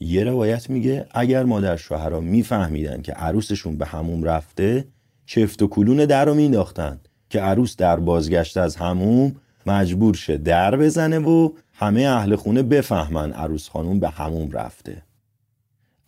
یه 0.00 0.24
روایت 0.24 0.70
میگه 0.70 1.06
اگر 1.10 1.44
مادر 1.44 1.76
شوهرها 1.76 2.20
میفهمیدن 2.20 3.02
که 3.02 3.12
عروسشون 3.12 3.78
به 3.78 3.86
هموم 3.86 4.24
رفته 4.24 4.84
چفت 5.26 5.62
و 5.62 5.66
کلون 5.66 5.96
در 5.96 6.24
رو 6.24 6.34
مینداختن 6.34 7.00
که 7.30 7.40
عروس 7.40 7.76
در 7.76 7.96
بازگشت 7.96 8.56
از 8.56 8.76
هموم 8.76 9.36
مجبور 9.66 10.14
شه 10.14 10.36
در 10.36 10.76
بزنه 10.76 11.18
و 11.18 11.50
همه 11.74 12.02
اهل 12.02 12.36
خونه 12.36 12.62
بفهمن 12.62 13.32
عروس 13.32 13.68
خانوم 13.68 14.00
به 14.00 14.08
هموم 14.08 14.50
رفته. 14.52 15.02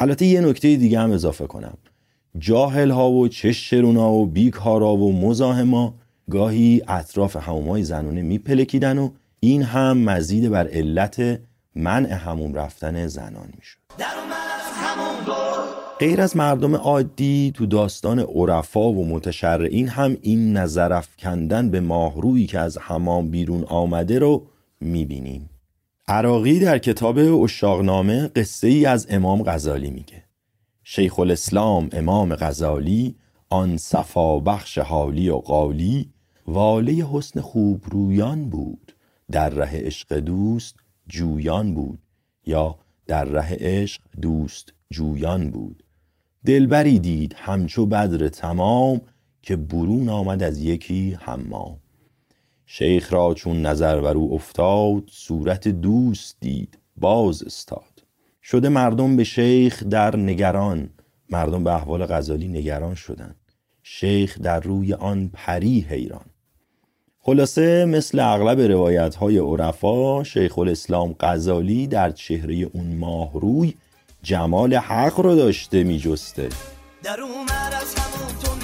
البته 0.01 0.27
یه 0.27 0.41
نکته 0.41 0.77
دیگه 0.77 1.01
هم 1.01 1.13
اضافه 1.13 1.47
کنم. 1.47 1.79
جاهل 2.39 2.91
ها 2.91 3.11
و 3.11 3.29
چشرونا 3.29 4.13
و 4.13 4.27
بیکارا 4.27 4.97
و 4.97 5.21
مزاحما 5.21 5.95
گاهی 6.31 6.83
اطراف 6.89 7.37
همومای 7.37 7.83
زنونه 7.83 8.23
میپلکیدن 8.23 8.99
و 8.99 9.11
این 9.41 9.63
هم 9.63 9.99
مزید 9.99 10.51
بر 10.51 10.69
علت 10.69 11.41
منع 11.75 12.13
هموم 12.13 12.55
رفتن 12.55 13.07
زنان 13.07 13.49
می‌شد. 13.57 13.79
غیر 15.99 16.21
از 16.21 16.37
مردم 16.37 16.75
عادی 16.75 17.53
تو 17.55 17.67
داستان 17.67 18.19
عرفا 18.19 18.93
و 18.93 19.09
متشرعین 19.09 19.89
هم 19.89 20.17
این 20.23 20.57
نظر 20.57 21.03
کندن 21.19 21.71
به 21.71 21.81
ماهرویی 21.81 22.47
که 22.47 22.59
از 22.59 22.79
حمام 22.79 23.31
بیرون 23.31 23.65
آمده 23.65 24.19
رو 24.19 24.47
می‌بینیم. 24.81 25.51
عراقی 26.09 26.59
در 26.59 26.79
کتاب 26.79 27.19
اشاقنامه 27.19 28.29
قصه 28.29 28.69
ای 28.69 28.87
از 28.87 29.07
امام 29.11 29.43
غزالی 29.43 29.91
میگه. 29.91 30.25
شیخ 30.85 31.19
الاسلام 31.19 31.89
امام 31.93 32.35
غزالی 32.35 33.17
آن 33.51 33.77
صفا 33.77 34.39
بخش 34.39 34.79
حالی 34.79 35.29
و 35.29 35.37
قالی 35.37 36.11
واله 36.47 37.07
حسن 37.13 37.41
خوب 37.41 37.83
رویان 37.91 38.51
بود. 38.51 38.93
در 39.31 39.49
ره 39.49 39.71
عشق 39.73 40.19
دوست 40.19 40.77
جویان 41.09 41.75
بود 41.75 41.99
یا 42.47 42.79
در 43.07 43.25
ره 43.25 43.57
عشق 43.61 44.03
دوست 44.21 44.73
جویان 44.91 45.51
بود. 45.51 45.85
دلبری 46.47 46.99
دید 46.99 47.35
همچو 47.39 47.87
بدر 47.87 48.29
تمام 48.29 49.01
که 49.43 49.57
برون 49.57 50.09
آمد 50.09 50.43
از 50.43 50.63
یکی 50.63 51.19
حمام. 51.21 51.79
شیخ 52.67 53.13
را 53.13 53.35
چون 53.35 53.67
نظر 53.67 54.01
بر 54.01 54.15
او 54.15 54.35
افتاد 54.35 55.03
صورت 55.11 55.69
دوست 55.69 56.37
دید 56.41 56.79
باز 56.97 57.43
استاد. 57.43 58.05
شده 58.43 58.69
مردم 58.69 59.17
به 59.17 59.25
شیخ 59.25 59.83
در 59.83 60.17
نگران 60.17 60.91
مردم 61.31 61.65
به 61.65 61.75
احوال 61.75 62.07
غزالی 62.07 62.49
نگران 62.49 62.95
شدند. 62.95 63.37
شیخ 63.83 64.41
در 64.41 64.61
روی 64.61 64.95
آن 64.95 65.31
پری 65.33 65.81
حیران. 65.81 66.25
خلاصه 67.19 67.85
مثل 67.85 68.21
اغلب 68.21 68.61
روایت 68.61 69.15
های 69.15 69.39
عرفا 69.39 70.25
شیخ 70.25 70.59
الاسلام 70.59 71.15
غزالی 71.21 71.87
در 71.87 72.11
چهره 72.11 72.55
اون 72.55 72.97
ماه 72.97 73.41
روی 73.41 73.75
جمال 74.23 74.75
حق 74.75 75.21
رو 75.21 75.37
داشته 75.37 75.85
می 75.85 75.99
جسته 75.99 76.49
در 77.03 77.21
اومد 77.21 77.75
از 77.81 77.95
همون 77.95 78.58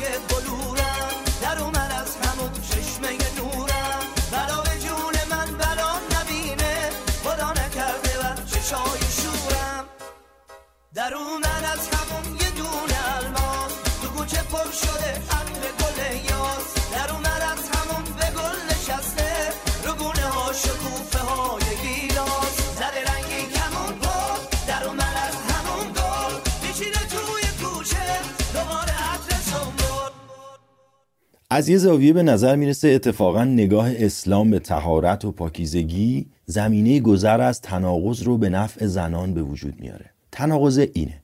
از 31.56 31.68
یه 31.68 31.76
زاویه 31.76 32.12
به 32.12 32.22
نظر 32.22 32.56
می‌رسه 32.56 32.88
اتفاقا 32.88 33.44
نگاه 33.44 33.90
اسلام 33.96 34.50
به 34.50 34.58
تهارت 34.58 35.24
و 35.24 35.32
پاکیزگی 35.32 36.26
زمینه 36.46 37.00
گذر 37.00 37.40
از 37.40 37.60
تناقض 37.60 38.22
رو 38.22 38.38
به 38.38 38.48
نفع 38.48 38.86
زنان 38.86 39.34
به 39.34 39.42
وجود 39.42 39.80
میاره. 39.80 40.10
تناقض 40.32 40.78
اینه. 40.92 41.22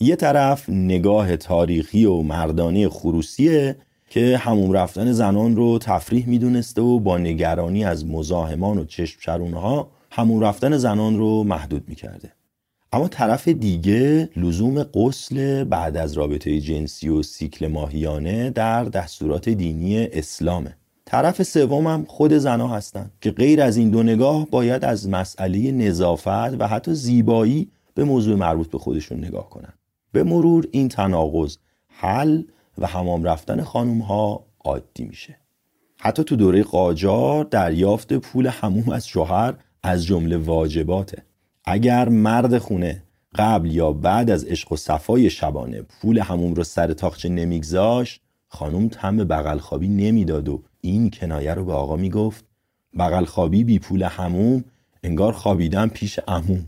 یه 0.00 0.16
طرف 0.16 0.68
نگاه 0.68 1.36
تاریخی 1.36 2.04
و 2.04 2.22
مردانی 2.22 2.88
خروسیه 2.88 3.76
که 4.10 4.36
هموم 4.36 4.72
رفتن 4.72 5.12
زنان 5.12 5.56
رو 5.56 5.78
تفریح 5.78 6.28
می‌دونسته 6.28 6.82
و 6.82 6.98
با 6.98 7.18
نگرانی 7.18 7.84
از 7.84 8.06
مزاحمان 8.06 8.78
و 8.78 8.84
چشم 8.84 9.20
شرونها 9.20 9.90
هموم 10.10 10.40
رفتن 10.40 10.76
زنان 10.76 11.18
رو 11.18 11.44
محدود 11.44 11.88
می‌کرده. 11.88 12.32
اما 12.94 13.08
طرف 13.08 13.48
دیگه 13.48 14.28
لزوم 14.36 14.82
غسل 14.82 15.64
بعد 15.64 15.96
از 15.96 16.12
رابطه 16.12 16.60
جنسی 16.60 17.08
و 17.08 17.22
سیکل 17.22 17.66
ماهیانه 17.66 18.50
در 18.50 18.84
دستورات 18.84 19.48
دینی 19.48 20.04
اسلامه. 20.04 20.76
طرف 21.04 21.42
سوم 21.42 21.86
هم 21.86 22.04
خود 22.04 22.32
زنا 22.32 22.68
هستن 22.68 23.10
که 23.20 23.30
غیر 23.30 23.62
از 23.62 23.76
این 23.76 23.90
دو 23.90 24.02
نگاه 24.02 24.46
باید 24.50 24.84
از 24.84 25.08
مسئله 25.08 25.72
نظافت 25.72 26.60
و 26.60 26.68
حتی 26.68 26.94
زیبایی 26.94 27.70
به 27.94 28.04
موضوع 28.04 28.36
مربوط 28.36 28.70
به 28.70 28.78
خودشون 28.78 29.18
نگاه 29.18 29.50
کنن. 29.50 29.72
به 30.12 30.22
مرور 30.22 30.68
این 30.70 30.88
تناقض 30.88 31.56
حل 31.88 32.42
و 32.78 32.86
همام 32.86 33.24
رفتن 33.24 33.62
خانوم 33.62 33.98
ها 33.98 34.44
عادی 34.64 35.04
میشه. 35.04 35.38
حتی 36.00 36.24
تو 36.24 36.36
دوره 36.36 36.62
قاجار 36.62 37.44
دریافت 37.44 38.12
پول 38.12 38.46
هموم 38.46 38.88
از 38.88 39.08
شوهر 39.08 39.54
از 39.82 40.04
جمله 40.04 40.36
واجباته. 40.36 41.22
اگر 41.64 42.08
مرد 42.08 42.58
خونه 42.58 43.02
قبل 43.34 43.70
یا 43.70 43.92
بعد 43.92 44.30
از 44.30 44.44
عشق 44.44 44.72
و 44.72 44.76
صفای 44.76 45.30
شبانه 45.30 45.82
پول 45.82 46.18
هموم 46.18 46.54
رو 46.54 46.64
سر 46.64 46.92
تاخچه 46.92 47.28
نمیگذاشت 47.28 48.20
خانوم 48.48 48.88
تم 48.88 49.16
بغل 49.16 49.58
خوابی 49.58 49.88
نمی‌داد 49.88 50.48
و 50.48 50.62
این 50.80 51.10
کنایه 51.10 51.54
رو 51.54 51.64
به 51.64 51.72
آقا 51.72 51.96
می‌گفت 51.96 52.44
بغل 52.98 53.24
خوابی 53.24 53.64
بی 53.64 53.78
پول 53.78 54.02
هموم 54.02 54.64
انگار 55.02 55.32
خوابیدن 55.32 55.88
پیش 55.88 56.18
عموم. 56.18 56.64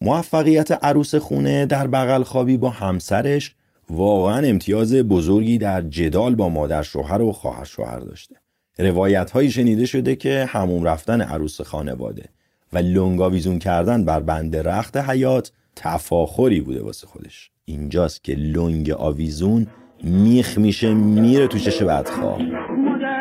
موفقیت 0.00 0.84
عروس 0.84 1.14
خونه 1.14 1.66
در 1.66 1.86
بغل 1.86 2.22
خوابی 2.22 2.56
با 2.56 2.70
همسرش 2.70 3.54
واقعا 3.90 4.46
امتیاز 4.46 4.94
بزرگی 4.94 5.58
در 5.58 5.82
جدال 5.82 6.34
با 6.34 6.48
مادر 6.48 6.82
شوهر 6.82 7.22
و 7.22 7.32
خواهر 7.32 7.64
شوهر 7.64 7.98
داشته. 7.98 8.36
روایت 8.78 9.30
هایی 9.30 9.50
شنیده 9.50 9.86
شده 9.86 10.16
که 10.16 10.44
همون 10.48 10.84
رفتن 10.84 11.20
عروس 11.20 11.60
خانواده. 11.60 12.24
و 12.72 12.78
لنگاویزون 12.78 13.58
کردن 13.58 14.04
بر 14.04 14.20
بند 14.20 14.56
رخت 14.56 14.96
حیات 14.96 15.52
تفاخری 15.76 16.60
بوده 16.60 16.82
واسه 16.82 17.06
خودش. 17.06 17.50
اینجاست 17.64 18.24
که 18.24 18.34
لنگ 18.34 18.90
آویزون 18.90 19.66
میخ 20.02 20.58
میشه 20.58 20.94
میره 20.94 21.46
تو 21.46 21.58
چش 21.58 21.82
بدخواه. 21.82 22.42
مادر 22.42 23.18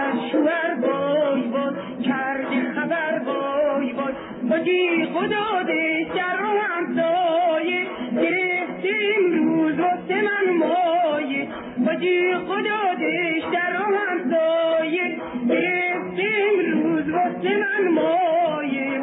بادی 11.98 12.36
خدا 12.36 12.94
دش 12.94 13.44
در 13.54 13.78
رو 13.78 13.96
همسایه 13.98 15.18
گرفته 15.50 16.24
امروز 16.54 17.10
واسه 17.10 17.58
من 17.58 17.92
مایه. 17.92 19.02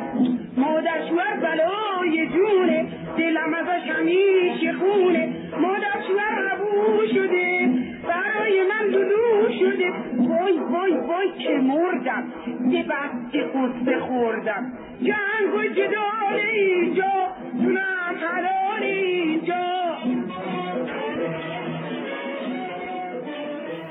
مادر 0.57 1.09
شوهر 1.09 1.37
بلای 1.37 2.27
جونه 2.27 2.87
دلم 3.19 3.55
ازش 3.55 3.91
همیشه 3.91 4.73
خونه. 4.73 5.33
مادر 5.61 6.03
شوهر 6.09 6.49
عبو 6.53 7.07
شده 7.15 7.69
برای 8.09 8.63
من 8.69 8.91
دودو 8.91 9.53
شده. 9.59 9.93
وای 10.19 10.59
وای 10.59 10.93
وای 10.93 11.29
که 11.39 11.51
مردم. 11.51 12.25
یه 12.71 12.83
بستی 12.83 13.45
خود 13.53 13.85
بخوردم. 13.85 14.73
جنگ 15.03 15.55
و 15.55 15.63
جدال 15.63 16.41
اینجا 16.53 17.13
جونم 17.63 18.15
حلال 18.21 18.83
اینجا. 18.83 19.64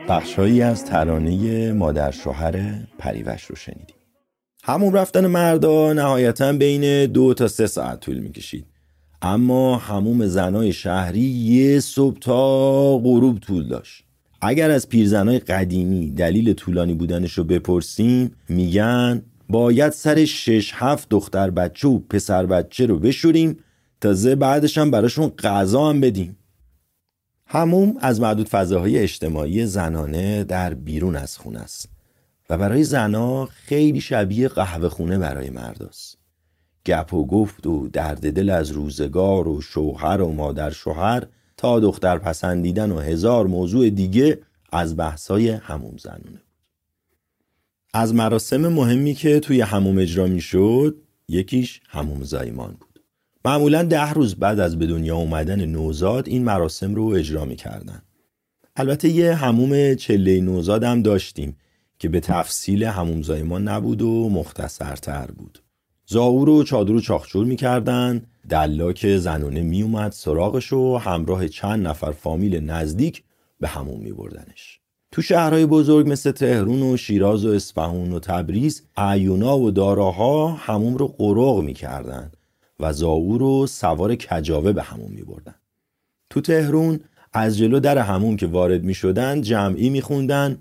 بخشهایی 0.09 0.61
از 0.61 0.85
ترانه 0.85 1.73
مادر 1.73 2.11
شوهر 2.11 2.73
پریوش 2.97 3.43
رو 3.43 3.55
شنیدیم. 3.55 3.95
همون 4.63 4.93
رفتن 4.93 5.27
مردا 5.27 5.93
نهایتا 5.93 6.53
بین 6.53 7.05
دو 7.05 7.33
تا 7.33 7.47
سه 7.47 7.67
ساعت 7.67 7.99
طول 7.99 8.19
می‌کشید. 8.19 8.65
اما 9.21 9.77
هموم 9.77 10.25
زنای 10.25 10.73
شهری 10.73 11.19
یه 11.19 11.79
صبح 11.79 12.19
تا 12.19 12.97
غروب 12.97 13.39
طول 13.39 13.67
داشت. 13.67 14.03
اگر 14.41 14.71
از 14.71 14.89
پیرزنای 14.89 15.39
قدیمی 15.39 16.11
دلیل 16.11 16.53
طولانی 16.53 16.93
بودنش 16.93 17.33
رو 17.33 17.43
بپرسیم 17.43 18.31
میگن 18.49 19.21
باید 19.49 19.91
سر 19.91 20.25
شش 20.25 20.71
هفت 20.75 21.09
دختر 21.09 21.49
بچه 21.49 21.87
و 21.87 21.99
پسر 21.99 22.45
بچه 22.45 22.85
رو 22.85 22.99
بشوریم 22.99 23.57
تازه 24.01 24.35
بعدش 24.35 24.77
هم 24.77 24.91
براشون 24.91 25.29
غذا 25.29 25.89
هم 25.89 26.01
بدیم. 26.01 26.37
هموم 27.45 27.95
از 27.99 28.21
معدود 28.21 28.49
فضاهای 28.49 28.97
اجتماعی 28.97 29.65
زنانه 29.65 30.43
در 30.43 30.73
بیرون 30.73 31.15
از 31.15 31.37
خونه 31.37 31.59
است 31.59 31.89
و 32.49 32.57
برای 32.57 32.83
زنا 32.83 33.45
خیلی 33.45 34.01
شبیه 34.01 34.47
قهوه 34.47 34.89
خونه 34.89 35.17
برای 35.17 35.49
مرداست 35.49 36.17
گپ 36.85 37.13
و 37.13 37.25
گفت 37.25 37.67
و 37.67 37.87
درد 37.87 38.31
دل 38.33 38.49
از 38.49 38.71
روزگار 38.71 39.47
و 39.47 39.61
شوهر 39.61 40.21
و 40.21 40.31
مادر 40.31 40.69
شوهر 40.69 41.27
تا 41.57 41.79
دختر 41.79 42.17
پسندیدن 42.17 42.91
و 42.91 42.99
هزار 42.99 43.47
موضوع 43.47 43.89
دیگه 43.89 44.39
از 44.71 44.97
بحثای 44.97 45.49
هموم 45.49 45.97
زنونه 45.97 46.41
از 47.93 48.13
مراسم 48.13 48.67
مهمی 48.67 49.13
که 49.13 49.39
توی 49.39 49.61
هموم 49.61 49.97
اجرا 49.97 50.27
می 50.27 50.41
شد 50.41 50.95
یکیش 51.27 51.81
هموم 51.87 52.23
زایمان 52.23 52.77
بود. 52.79 52.92
معمولا 53.45 53.83
ده 53.83 54.13
روز 54.13 54.35
بعد 54.35 54.59
از 54.59 54.79
به 54.79 54.87
دنیا 54.87 55.15
اومدن 55.15 55.65
نوزاد 55.65 56.27
این 56.27 56.43
مراسم 56.43 56.95
رو 56.95 57.05
اجرا 57.05 57.45
می 57.45 57.55
کردن. 57.55 58.01
البته 58.75 59.09
یه 59.09 59.35
هموم 59.35 59.95
چله 59.95 60.41
نوزاد 60.41 60.83
هم 60.83 61.01
داشتیم 61.01 61.55
که 61.99 62.09
به 62.09 62.19
تفصیل 62.19 62.83
هموم 62.83 63.21
زایمان 63.21 63.67
نبود 63.67 64.01
و 64.01 64.29
مختصرتر 64.29 65.27
بود. 65.37 65.63
زاور 66.05 66.49
و 66.49 66.63
چادر 66.63 66.91
و 66.91 67.01
چاخچور 67.01 67.45
می‌کردن 67.45 68.21
دلاک 68.49 69.17
زنونه 69.17 69.61
میومد 69.61 70.11
سراغش 70.11 70.73
و 70.73 70.97
همراه 70.97 71.47
چند 71.47 71.87
نفر 71.87 72.11
فامیل 72.11 72.59
نزدیک 72.59 73.23
به 73.59 73.67
همون 73.67 73.99
میبردنش. 73.99 74.79
تو 75.11 75.21
شهرهای 75.21 75.65
بزرگ 75.65 76.11
مثل 76.11 76.31
تهرون 76.31 76.81
و 76.81 76.97
شیراز 76.97 77.45
و 77.45 77.49
اصفهان 77.49 78.13
و 78.13 78.19
تبریز 78.19 78.83
عیونا 78.97 79.59
و 79.59 79.71
داراها 79.71 80.47
هموم 80.47 80.95
رو 80.95 81.07
قرق 81.07 81.59
می‌کردن. 81.63 82.31
و 82.79 82.93
زاور 82.93 83.39
رو 83.39 83.67
سوار 83.67 84.15
کجاوه 84.15 84.71
به 84.71 84.83
همون 84.83 85.11
میبردن. 85.11 85.55
تو 86.29 86.41
تهرون 86.41 86.99
از 87.33 87.57
جلو 87.57 87.79
در 87.79 87.97
همون 87.97 88.37
که 88.37 88.47
وارد 88.47 88.83
می‌شدن 88.83 89.41
جمعی 89.41 89.89
میخوندن. 89.89 90.57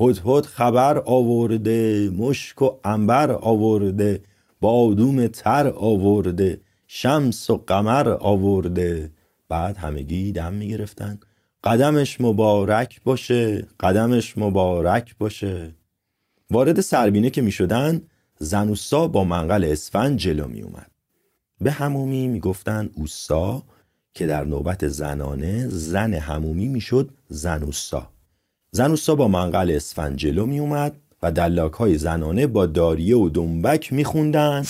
هد 0.00 0.20
هد 0.24 0.46
خبر 0.46 0.98
آورده 0.98 2.10
مشک 2.10 2.62
و 2.62 2.70
انبر 2.84 3.30
آورده 3.32 4.22
بادوم 4.60 5.26
تر 5.26 5.66
آورده 5.68 6.60
شمس 6.86 7.50
و 7.50 7.64
قمر 7.66 8.08
آورده. 8.08 9.10
بعد 9.48 9.76
همگی 9.76 10.32
دم 10.32 10.52
می‌گرفتن. 10.52 11.18
قدمش 11.64 12.20
مبارک 12.20 13.00
باشه 13.04 13.66
قدمش 13.80 14.38
مبارک 14.38 15.18
باشه. 15.18 15.74
وارد 16.50 16.80
سربینه 16.80 17.30
که 17.30 17.42
می‌شدن 17.42 18.02
زنوسا 18.38 19.08
با 19.08 19.24
منقل 19.24 19.64
اسفند 19.64 20.18
جلو 20.18 20.48
می 20.48 20.62
اومد 20.62 20.90
به 21.60 21.70
همومی 21.70 22.28
می‌گفتن 22.28 22.90
اوسا 22.94 23.62
که 24.14 24.26
در 24.26 24.44
نوبت 24.44 24.88
زنانه 24.88 25.68
زن 25.68 26.14
همومی 26.14 26.68
می‌شد 26.68 27.10
زنوسا 27.28 28.08
زنوسا 28.70 29.14
با 29.14 29.28
منقل 29.28 29.70
اسفند 29.70 30.16
جلو 30.16 30.46
می 30.46 30.58
اومد 30.58 30.96
و 31.22 31.32
دلاک 31.32 31.72
های 31.72 31.98
زنانه 31.98 32.46
با 32.46 32.66
داریه 32.66 33.16
و 33.16 33.28
دنبک 33.28 33.92
میخوندن. 33.92 34.64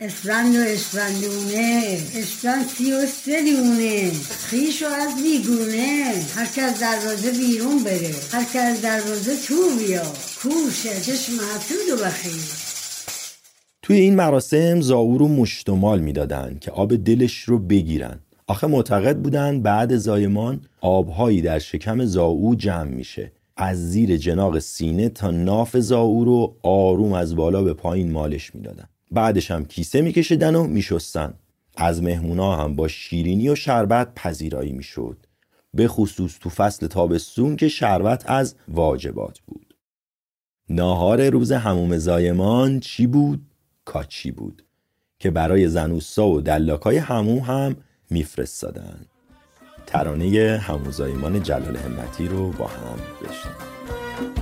اسفند 0.00 0.56
و 0.56 0.58
اسفندونه 0.58 1.98
اسفند 2.14 2.66
سی 2.66 2.92
و 2.92 3.06
سه 3.06 4.12
خیش 4.46 4.82
و 4.82 4.86
از 4.86 5.22
بیگونه. 5.22 6.14
هر 6.36 6.46
که 6.46 6.62
از 6.62 6.80
دروازه 6.80 7.30
بیرون 7.30 7.84
بره 7.84 8.14
هر 8.32 8.44
که 8.44 8.58
از 8.60 8.82
دروازه 8.82 9.36
تو 9.36 9.76
بیا. 9.78 10.12
کوشه 10.42 11.00
چشم 11.00 11.32
حسود 11.32 12.00
و 12.00 12.04
بخیر. 12.04 12.69
توی 13.82 13.96
این 13.96 14.14
مراسم 14.14 14.80
زاور 14.80 15.22
و 15.22 15.28
مشتمال 15.28 16.00
می‌دادن 16.00 16.58
که 16.60 16.70
آب 16.70 16.96
دلش 16.96 17.40
رو 17.40 17.58
بگیرن. 17.58 18.18
آخه 18.46 18.66
معتقد 18.66 19.16
بودن 19.16 19.60
بعد 19.60 19.96
زایمان 19.96 20.60
آبهایی 20.80 21.42
در 21.42 21.58
شکم 21.58 22.04
زاو 22.04 22.54
جمع 22.54 22.90
میشه. 22.90 23.32
از 23.56 23.90
زیر 23.90 24.16
جناق 24.16 24.58
سینه 24.58 25.08
تا 25.08 25.30
ناف 25.30 25.76
زاو 25.76 26.24
رو 26.24 26.56
آروم 26.62 27.12
از 27.12 27.36
بالا 27.36 27.62
به 27.62 27.74
پایین 27.74 28.12
مالش 28.12 28.54
می‌دادن. 28.54 28.84
بعدش 29.10 29.50
هم 29.50 29.64
کیسه 29.64 30.00
میکشیدن 30.00 30.54
و 30.54 30.64
میشستن. 30.64 31.34
از 31.76 32.02
مهمونا 32.02 32.56
هم 32.56 32.76
با 32.76 32.88
شیرینی 32.88 33.48
و 33.48 33.54
شربت 33.54 34.14
پذیرایی 34.14 34.72
می‌شد. 34.72 35.16
به 35.74 35.88
خصوص 35.88 36.38
تو 36.40 36.50
فصل 36.50 36.86
تابستون 36.86 37.56
که 37.56 37.68
شربت 37.68 38.24
از 38.26 38.54
واجبات 38.68 39.38
بود. 39.38 39.74
ناهار 40.68 41.28
روز 41.28 41.52
هموم 41.52 41.98
زایمان 41.98 42.80
چی 42.80 43.06
بود؟ 43.06 43.42
کاچی 43.90 44.30
بود 44.30 44.64
که 45.18 45.30
برای 45.30 45.68
زنوسا 45.68 46.28
و 46.28 46.40
دلاکای 46.40 46.96
هموم 46.96 47.38
هم 47.38 47.76
میفرستادن. 48.10 49.06
ترانه 49.86 50.58
هموزایمان 50.58 51.42
جلال 51.42 51.76
همتی 51.76 52.28
رو 52.28 52.52
با 52.52 52.66
هم 52.66 52.98
بشنیم 53.22 53.56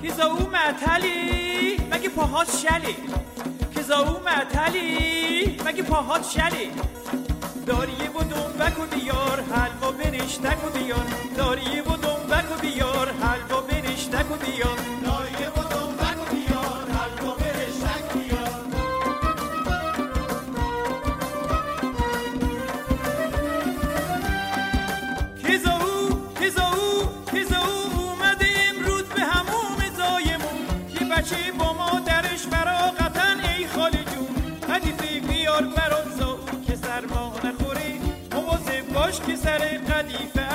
که 0.03 0.13
زاو 0.13 0.51
معتلی 0.51 1.77
مگه 1.93 2.09
پاهات 2.09 2.49
شلی؟ 2.57 2.97
که 3.75 3.83
زاو 3.83 4.21
معتلی 4.25 5.57
مگه 5.67 5.83
پاهات 5.83 6.25
شلی؟ 6.25 6.71
داریه 7.67 8.11
و 8.11 8.19
دنبک 8.19 8.79
و 8.79 8.97
بیار 8.97 9.41
حلوا 9.41 9.93
برشتک 9.93 10.65
و 10.65 10.79
بیار 10.79 11.07
داریه 11.37 11.83
و 11.83 11.97
دنبک 11.97 12.53
و 12.53 12.61
بیار 12.61 13.09
حلوا 13.13 13.61
برشتک 13.61 14.33
و 14.33 14.37
بیار 14.37 14.79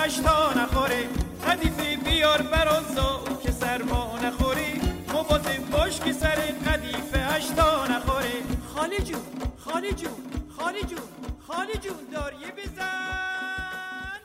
قدیفه 0.04 0.18
اشتا 0.20 0.63
نخوره 0.63 1.04
حدیثی 1.42 1.98
بیار 2.06 2.42
برات 2.42 2.84
زاو 2.96 3.38
که 3.44 3.52
سرما 3.52 4.20
نخوره 4.24 4.68
مواظب 5.13 5.70
باش 5.72 6.00
که 6.00 6.13
سر 6.13 6.36
قدیفه 6.68 7.20
اشتا 7.20 7.88
نخوره 7.88 8.34
خاله 8.76 8.98
جون 8.98 9.22
خاله 9.58 9.92
جون 9.92 10.12
خاله 10.58 10.80
خالی 10.80 10.80
جون 10.80 11.00
خالی 11.48 11.74
جون 11.74 11.96
داریه 12.13 12.48
بزن. 12.58 12.84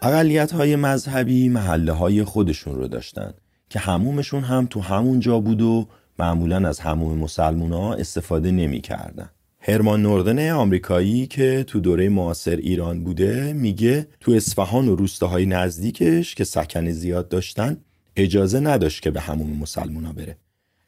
اقلیت 0.03 0.53
های 0.53 0.77
مذهبی 0.77 1.49
محله 1.49 1.93
های 1.93 2.25
خودشون 2.25 2.75
رو 2.75 2.89
داشتن 2.89 3.35
که 3.71 3.79
همومشون 3.79 4.45
هم 4.45 4.67
تو 4.67 4.81
همون 4.81 5.21
جا 5.21 5.41
بود 5.41 5.63
و 5.63 5.89
معمولا 6.19 6.69
از 6.69 6.81
هموم 6.81 7.19
مسلمون 7.19 7.73
ها 7.73 7.95
استفاده 7.95 8.51
نمی 8.51 8.81
کردن. 8.81 9.31
هرمان 9.69 10.03
نوردن 10.03 10.51
آمریکایی 10.51 11.27
که 11.27 11.65
تو 11.67 11.81
دوره 11.81 12.09
معاصر 12.09 12.57
ایران 12.57 13.05
بوده 13.05 13.53
میگه 13.53 14.09
تو 14.21 14.33
اصفهان 14.33 14.89
و 14.89 14.97
روستاهای 14.97 15.47
نزدیکش 15.47 16.35
که 16.35 16.45
سکن 16.45 16.91
زیاد 16.91 17.29
داشتن 17.29 17.77
اجازه 18.17 18.61
نداشت 18.61 19.03
که 19.03 19.11
به 19.11 19.21
هموم 19.21 19.57
مسلمونا 19.57 20.13
بره. 20.13 20.37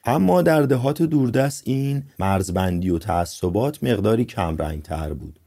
اما 0.05 0.41
در 0.41 0.61
دهات 0.61 1.01
دوردست 1.01 1.63
این 1.65 2.03
مرزبندی 2.19 2.89
و 2.89 2.97
تعصبات 2.97 3.83
مقداری 3.83 4.25
کم 4.25 4.81
تر 4.83 5.13
بود 5.13 5.39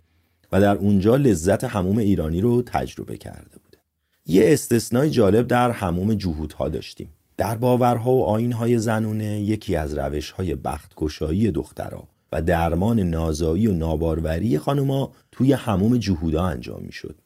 و 0.52 0.60
در 0.60 0.76
اونجا 0.76 1.16
لذت 1.16 1.64
هموم 1.64 1.98
ایرانی 1.98 2.40
رو 2.40 2.62
تجربه 2.62 3.16
کرده 3.16 3.58
بوده 3.64 3.78
یه 4.26 4.52
استثنای 4.52 5.10
جالب 5.10 5.46
در 5.46 5.70
هموم 5.70 6.14
جهودها 6.14 6.68
داشتیم. 6.68 7.08
در 7.36 7.56
باورها 7.56 8.10
و 8.10 8.24
آینهای 8.24 8.78
زنونه 8.78 9.40
یکی 9.40 9.76
از 9.76 9.98
روشهای 9.98 10.54
بختگشایی 10.54 11.50
دخترها. 11.50 12.13
و 12.34 12.42
درمان 12.42 13.00
نازایی 13.00 13.66
و 13.66 13.72
ناباروری 13.72 14.58
خانوما 14.58 15.12
توی 15.32 15.52
هموم 15.52 15.96
جهودا 15.96 16.44
انجام 16.44 16.82
می‌شد. 16.82 17.20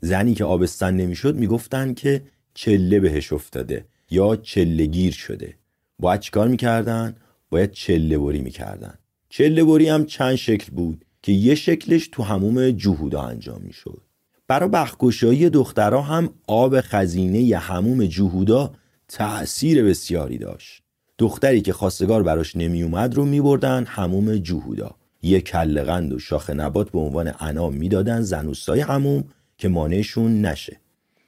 زنی 0.00 0.34
که 0.34 0.44
آبستن 0.44 0.94
نمی‌شد 0.94 1.36
می‌گفتن 1.36 1.94
که 1.94 2.22
چله 2.54 3.00
بهش 3.00 3.32
افتاده 3.32 3.84
یا 4.10 4.36
چله 4.36 4.86
گیر 4.86 5.12
شده. 5.12 5.54
باید 5.98 6.20
چیکار 6.20 6.48
می‌کردن؟ 6.48 7.16
باید 7.50 7.70
چله 7.70 8.18
بری 8.18 8.40
می‌کردن. 8.40 8.94
چله 9.28 9.64
بری 9.64 9.88
هم 9.88 10.06
چند 10.06 10.34
شکل 10.34 10.72
بود 10.72 11.04
که 11.22 11.32
یه 11.32 11.54
شکلش 11.54 12.08
تو 12.12 12.22
هموم 12.22 12.70
جهودا 12.70 13.22
انجام 13.22 13.62
می‌شد. 13.62 14.00
برای 14.48 14.68
بخکشایی 14.68 15.50
دخترها 15.50 16.02
هم 16.02 16.30
آب 16.46 16.80
خزینه 16.80 17.42
ی 17.42 17.52
هموم 17.52 18.04
جهودا 18.06 18.74
تأثیر 19.08 19.84
بسیاری 19.84 20.38
داشت. 20.38 20.81
دختری 21.18 21.60
که 21.60 21.72
خواستگار 21.72 22.22
براش 22.22 22.56
نمی 22.56 22.82
اومد 22.82 23.14
رو 23.14 23.24
میبردن 23.24 23.84
هموم 23.84 24.36
جهودا 24.36 24.90
یه 25.22 25.40
کله 25.40 25.82
قند 25.82 26.12
و 26.12 26.18
شاخ 26.18 26.50
نبات 26.50 26.90
به 26.90 26.98
عنوان 26.98 27.32
انام 27.38 27.74
می‌دادن 27.74 28.20
زنوستای 28.20 28.80
هموم 28.80 29.24
که 29.58 29.68
مانعشون 29.68 30.40
نشه. 30.40 30.76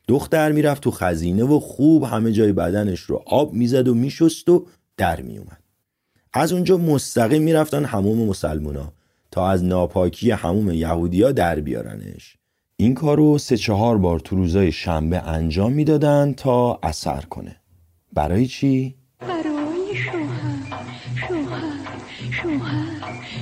دختر 0.09 0.53
می‌رفت 0.53 0.83
تو 0.83 0.91
خزینه 0.91 1.45
و 1.45 1.61
خوب 1.61 2.03
همه 2.03 2.33
جای 2.33 2.53
بدنش 2.53 3.01
رو 3.01 3.23
آب 3.27 3.53
می‌زد 3.53 3.89
و 3.89 3.95
میشست 3.95 4.49
و 4.49 4.67
در 4.97 5.21
میومد 5.21 5.61
از 6.33 6.53
اونجا 6.53 6.77
مستقیم 6.77 7.43
می‌رفتن 7.43 7.85
هموم 7.85 8.29
مسلمونا 8.29 8.93
تا 9.31 9.49
از 9.49 9.65
ناپاکی 9.65 10.31
هموم 10.31 10.71
یهودیا 10.71 11.33
در 11.33 11.61
بیارنش. 11.61 12.37
این 12.77 12.95
کار 12.95 13.17
رو 13.17 13.39
سه 13.39 13.57
چهار 13.57 13.99
بار 13.99 14.21
تو 14.21 14.37
روزای 14.37 14.73
شنبه 14.73 15.29
انجام 15.29 15.73
می‌دادن 15.73 16.33
تا 16.33 16.79
اثر 16.83 17.21
کنه. 17.21 17.57
برای 18.13 18.47
چی؟ 18.47 18.95
برای 19.21 19.54
شوهر 19.95 20.59
شوهر 21.29 21.79
شوهر 22.31 22.85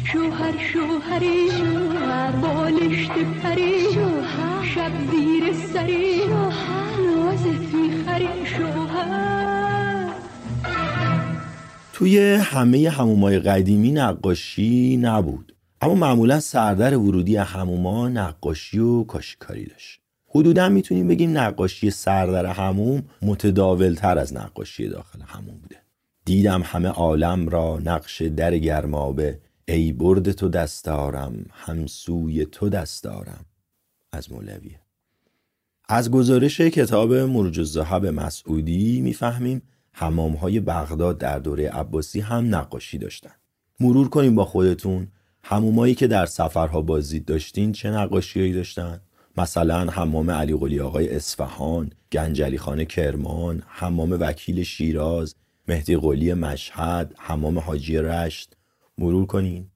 شوهر 0.04 0.54
شوهری 0.72 1.50
شوهر 1.50 2.30
بالشت 2.30 3.12
پری 3.42 3.80
شوهر 3.94 4.64
شب 4.74 4.92
زیر 5.10 5.52
سری 5.72 6.16
شوهر 6.16 7.00
نازت 7.16 7.74
می‌خری 7.74 8.46
شوهر. 8.46 10.08
توی 11.92 12.34
همه 12.34 12.90
همومای 12.90 13.38
قدیمی 13.38 13.92
نقاشی 13.92 14.96
نبود 14.96 15.54
اما 15.80 15.94
معمولا 15.94 16.40
سردر 16.40 16.96
ورودی 16.96 17.36
هموما 17.36 18.08
نقاشی 18.08 18.78
و 18.78 19.04
کاشیکاری 19.04 19.66
داشت. 19.66 20.00
حدودا 20.28 20.68
می‌تونیم 20.68 21.08
بگیم 21.08 21.38
نقاشی 21.38 21.90
سردر 21.90 22.46
هموم 22.46 23.02
متداولتر 23.22 24.18
از 24.18 24.34
نقاشی 24.34 24.88
داخل 24.88 25.20
هموم 25.26 25.58
بوده. 25.62 25.81
دیدم 26.24 26.62
همه 26.64 26.88
عالم 26.88 27.48
را 27.48 27.78
نقش 27.84 28.22
در 28.22 28.58
گرمابه. 28.58 29.40
ای 29.68 29.92
برد 29.92 30.32
تو 30.32 30.48
دستارم 30.48 31.46
همسوی 31.50 32.44
تو 32.44 32.68
دستارم. 32.68 33.44
از 34.12 34.32
مولویه 34.32 34.80
از 35.88 36.10
گزارش 36.10 36.60
کتاب 36.60 37.14
مروج 37.14 37.58
الذهب 37.58 38.06
مسعودی 38.06 39.00
می‌فهمیم 39.00 39.62
حمام 39.92 40.32
های 40.32 40.60
بغداد 40.60 41.18
در 41.18 41.38
دوره 41.38 41.68
عباسی 41.68 42.20
هم 42.20 42.54
نقاشی 42.54 42.98
داشتن. 42.98 43.34
مرور 43.80 44.08
کنیم 44.08 44.34
با 44.34 44.44
خودتون 44.44 45.08
همومایی 45.42 45.94
که 45.94 46.06
در 46.06 46.26
سفرها 46.26 46.82
بازدید 46.82 47.24
داشتین 47.24 47.72
چه 47.72 47.90
نقاشیهایی 47.90 48.52
داشتن؟ 48.52 49.00
مثلا 49.36 49.90
حمام 49.90 50.30
علی 50.30 50.56
قلی 50.56 50.80
آقای 50.80 51.16
اصفهان 51.16 51.90
گنجلی 52.12 52.58
خانه 52.58 52.84
کرمان 52.84 53.62
حمام 53.66 54.16
وکیل 54.20 54.62
شیراز 54.62 55.34
مهدی 55.68 55.96
قلی 55.96 56.34
مشهد 56.34 57.14
حمام 57.18 57.58
حاجی 57.58 57.98
رشت. 57.98 58.56
مرور 58.98 59.26
کنین. 59.26 59.66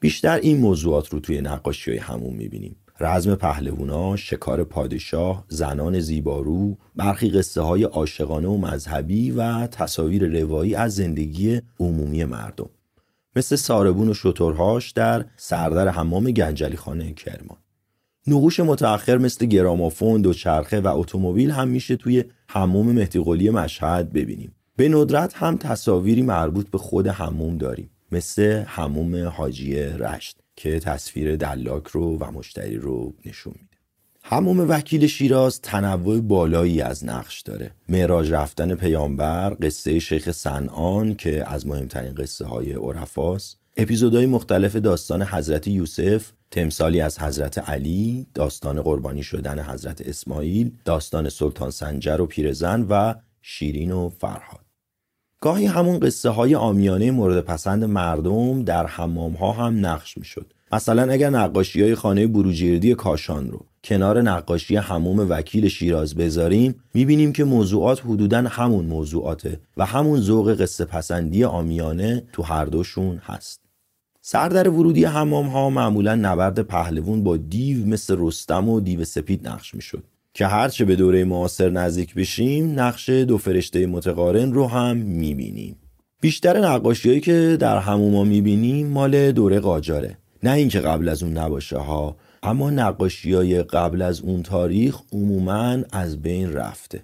بیشتر 0.00 0.36
این 0.36 0.60
موضوعات 0.60 1.08
رو 1.08 1.20
توی 1.20 1.40
نقاشی 1.40 1.90
های 1.90 2.00
همون 2.00 2.34
می‌بینیم. 2.34 2.76
رزم 3.00 3.34
پهلوونا، 3.34 4.16
شکار 4.16 4.64
پادشاه، 4.64 5.44
زنان 5.48 6.00
زیبارو، 6.00 6.78
برخی 6.96 7.30
قصه 7.30 7.60
های 7.60 7.84
عاشقانه 7.84 8.48
و 8.48 8.56
مذهبی 8.56 9.30
و 9.30 9.66
تصاویر 9.66 10.40
روایی 10.40 10.74
از 10.74 10.94
زندگی 10.94 11.60
عمومی 11.80 12.24
مردم. 12.24 12.70
مثل 13.36 13.56
ساربون 13.56 14.08
و 14.08 14.14
شترهاش 14.14 14.90
در 14.90 15.24
سردر 15.36 15.88
حمام 15.88 16.30
گنجلی 16.30 16.76
خانه 16.76 17.12
کرمان. 17.12 17.58
نقوش 18.26 18.60
متأخر 18.60 19.18
مثل 19.18 19.46
گرامافون، 19.46 20.22
دوچرخه 20.22 20.80
و 20.80 20.98
اتومبیل 20.98 21.50
هم 21.50 21.68
میشه 21.68 21.96
توی 21.96 22.24
حموم 22.48 22.92
مهدی 22.92 23.20
قلی 23.24 23.50
مشهد 23.50 24.12
ببینیم. 24.12 24.54
به 24.76 24.88
ندرت 24.88 25.34
هم 25.34 25.56
تصاویری 25.56 26.22
مربوط 26.22 26.70
به 26.70 26.78
خود 26.78 27.08
حموم 27.08 27.58
داریم 27.58 27.90
مثل 28.12 28.62
حموم 28.66 29.26
حاجی 29.26 29.74
رشت 29.76 30.38
که 30.56 30.80
تصویر 30.80 31.36
دلاک 31.36 31.86
رو 31.86 32.18
و 32.18 32.30
مشتری 32.30 32.76
رو 32.76 33.14
نشون 33.24 33.52
میده. 33.56 33.72
حموم 34.22 34.60
وکیل 34.68 35.06
شیراز 35.06 35.60
تنوع 35.60 36.20
بالایی 36.20 36.80
از 36.80 37.04
نقش 37.04 37.40
داره 37.40 37.70
معراج 37.88 38.32
رفتن 38.32 38.74
پیامبر 38.74 39.56
قصه 39.62 39.98
شیخ 39.98 40.30
سنان 40.30 41.14
که 41.14 41.52
از 41.52 41.66
مهمترین 41.66 42.14
قصه 42.14 42.44
های 42.44 42.72
عرفاست 42.72 43.61
اپیزودهای 43.76 44.26
مختلف 44.26 44.76
داستان 44.76 45.22
حضرت 45.22 45.66
یوسف 45.68 46.32
تمثالی 46.50 47.00
از 47.00 47.18
حضرت 47.18 47.58
علی 47.58 48.26
داستان 48.34 48.82
قربانی 48.82 49.22
شدن 49.22 49.58
حضرت 49.58 50.00
اسماعیل 50.00 50.72
داستان 50.84 51.28
سلطان 51.28 51.70
سنجر 51.70 52.20
و 52.20 52.26
پیرزن 52.26 52.86
و 52.90 53.14
شیرین 53.42 53.92
و 53.92 54.08
فرهاد 54.08 54.60
گاهی 55.40 55.66
همون 55.66 55.98
قصه 55.98 56.28
های 56.28 56.54
آمیانه 56.54 57.10
مورد 57.10 57.44
پسند 57.44 57.84
مردم 57.84 58.64
در 58.64 58.86
حمام 58.86 59.32
ها 59.32 59.52
هم 59.52 59.86
نقش 59.86 60.18
می 60.18 60.24
شد. 60.24 60.52
مثلا 60.72 61.12
اگر 61.12 61.30
نقاشی 61.30 61.82
های 61.82 61.94
خانه 61.94 62.26
بروجردی 62.26 62.94
کاشان 62.94 63.50
رو 63.50 63.66
کنار 63.84 64.22
نقاشی 64.22 64.76
هموم 64.76 65.30
وکیل 65.30 65.68
شیراز 65.68 66.14
بذاریم 66.14 66.74
می‌بینیم 66.94 67.32
که 67.32 67.44
موضوعات 67.44 68.00
حدودا 68.00 68.38
همون 68.38 68.84
موضوعاته 68.84 69.60
و 69.76 69.86
همون 69.86 70.20
ذوق 70.20 70.54
قصه 70.54 70.84
پسندی 70.84 71.44
آمیانه 71.44 72.22
تو 72.32 72.42
هر 72.42 72.64
دوشون 72.64 73.16
هست 73.16 73.61
سردر 74.24 74.68
ورودی 74.68 75.04
حمام 75.04 75.46
ها 75.46 75.70
معمولا 75.70 76.14
نبرد 76.14 76.60
پهلوون 76.60 77.24
با 77.24 77.36
دیو 77.36 77.86
مثل 77.86 78.16
رستم 78.18 78.68
و 78.68 78.80
دیو 78.80 79.04
سپید 79.04 79.48
نقش 79.48 79.74
می‌شد 79.74 80.04
که 80.34 80.46
هرچه 80.46 80.84
به 80.84 80.96
دوره 80.96 81.24
معاصر 81.24 81.70
نزدیک 81.70 82.14
بشیم 82.14 82.80
نقش 82.80 83.10
دو 83.10 83.38
فرشته 83.38 83.86
متقارن 83.86 84.52
رو 84.52 84.66
هم 84.66 84.96
می‌بینیم. 84.96 85.76
بیشتر 86.20 86.60
نقاشی 86.60 87.08
هایی 87.08 87.20
که 87.20 87.56
در 87.60 87.78
هموما 87.78 88.24
می‌بینیم 88.24 88.86
مال 88.86 89.32
دوره 89.32 89.60
قاجاره. 89.60 90.18
نه 90.42 90.52
اینکه 90.52 90.80
قبل 90.80 91.08
از 91.08 91.22
اون 91.22 91.38
نباشه 91.38 91.78
ها 91.78 92.16
اما 92.42 92.70
نقاشی 92.70 93.32
های 93.32 93.62
قبل 93.62 94.02
از 94.02 94.20
اون 94.20 94.42
تاریخ 94.42 95.00
عموما 95.12 95.78
از 95.92 96.22
بین 96.22 96.52
رفته. 96.52 97.02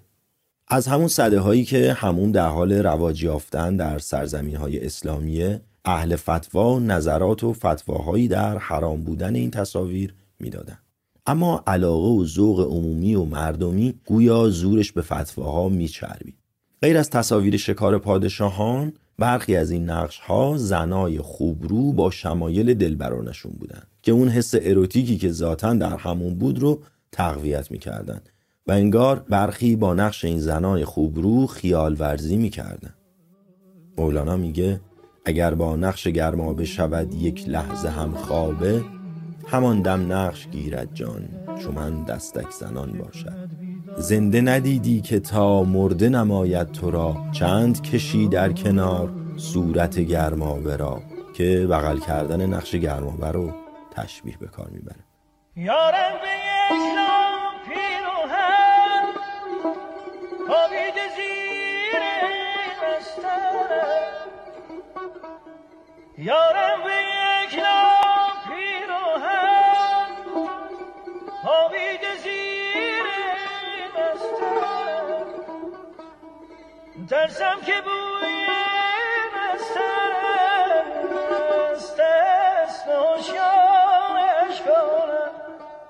از 0.68 0.86
همون 0.86 1.08
صده 1.08 1.40
هایی 1.40 1.64
که 1.64 1.92
همون 1.92 2.30
در 2.30 2.48
حال 2.48 2.72
رواج 2.72 3.22
یافتن 3.22 3.76
در 3.76 3.98
سرزمین 3.98 4.56
های 4.56 4.86
اسلامیه 4.86 5.60
اهل 5.88 6.16
فتوا 6.16 6.78
نظرات 6.78 7.44
و 7.44 7.52
فتواهایی 7.52 8.28
در 8.28 8.58
حرام 8.58 9.04
بودن 9.04 9.34
این 9.34 9.50
تصاویر 9.50 10.14
می‌دادند. 10.40 10.82
اما 11.26 11.62
علاقه 11.66 12.08
و 12.08 12.24
ذوق 12.24 12.60
عمومی 12.60 13.14
و 13.14 13.24
مردمی 13.24 13.94
گویا 14.06 14.48
زورش 14.48 14.92
به 14.92 15.02
فتواها 15.02 15.68
میچربید. 15.68 16.34
غیر 16.82 16.98
از 16.98 17.10
تصاویر 17.10 17.56
شکار 17.56 17.98
پادشاهان 17.98 18.92
برخی 19.18 19.56
از 19.56 19.70
این 19.70 19.90
نقش 19.90 20.18
ها 20.18 20.56
زنای 20.56 21.18
خوبرو 21.18 21.92
با 21.92 22.10
شمایل 22.10 22.74
دلبرانشون 22.74 23.52
بودن 23.52 23.82
که 24.02 24.12
اون 24.12 24.28
حس 24.28 24.54
اروتیکی 24.60 25.18
که 25.18 25.32
ذاتا 25.32 25.74
در 25.74 25.96
همون 25.96 26.34
بود 26.34 26.58
رو 26.58 26.80
تقویت 27.12 27.70
می‌کردن 27.70 28.20
و 28.66 28.72
انگار 28.72 29.24
برخی 29.28 29.76
با 29.76 29.94
نقش 29.94 30.24
این 30.24 30.40
زنای 30.40 30.84
خوبرو 30.84 31.46
خیال 31.46 31.96
ورزی 31.98 32.36
می‌کردن 32.36 32.94
مولانا 33.96 34.36
میگه 34.36 34.80
اگر 35.28 35.54
با 35.54 35.76
نقش 35.76 36.08
گرما 36.08 36.52
بشود 36.52 37.14
یک 37.14 37.48
لحظه 37.48 37.88
هم 37.88 38.14
خوابه 38.14 38.84
همان 39.48 39.82
دم 39.82 40.12
نقش 40.12 40.48
گیرد 40.48 40.88
جان 40.94 41.28
چون 41.62 41.74
من 41.74 42.04
دستک 42.04 42.50
زنان 42.50 42.92
باشد. 42.92 43.48
زنده 43.96 44.40
ندیدی 44.40 45.00
که 45.00 45.20
تا 45.20 45.62
مرده 45.62 46.08
نماید 46.08 46.72
تو 46.72 46.90
را 46.90 47.16
چند 47.32 47.82
کشی 47.82 48.28
در 48.28 48.52
کنار 48.52 49.12
صورت 49.36 49.98
گرماوه 49.98 50.76
را 50.76 51.02
که 51.34 51.66
بغل 51.70 51.98
کردن 51.98 52.46
نقش 52.46 52.74
گرماوه 52.74 53.28
رو 53.28 53.52
تشبیه 53.90 54.36
به 54.40 54.46
کار 54.46 54.68
می‌بره. 54.70 55.04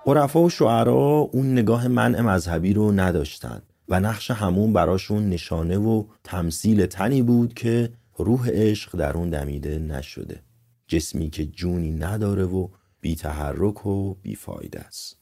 عرفا 0.08 0.42
و 0.42 0.50
شعرا 0.50 1.28
اون 1.32 1.52
نگاه 1.52 1.88
منع 1.88 2.20
مذهبی 2.20 2.72
رو 2.72 2.92
نداشتن 2.92 3.62
و 3.88 4.00
نقش 4.00 4.30
همون 4.30 4.72
براشون 4.72 5.28
نشانه 5.28 5.78
و 5.78 6.04
تمثیل 6.24 6.86
تنی 6.86 7.22
بود 7.22 7.54
که 7.54 7.90
روح 8.16 8.50
عشق 8.50 8.96
در 8.96 9.12
اون 9.12 9.30
دمیده 9.30 9.78
نشده. 9.78 10.42
جسمی 10.86 11.30
که 11.30 11.46
جونی 11.46 11.90
نداره 11.90 12.44
و 12.44 12.68
بی 13.00 13.16
تحرک 13.16 13.86
و 13.86 14.14
بی 14.14 14.34
فایده 14.34 14.80
است. 14.80 15.16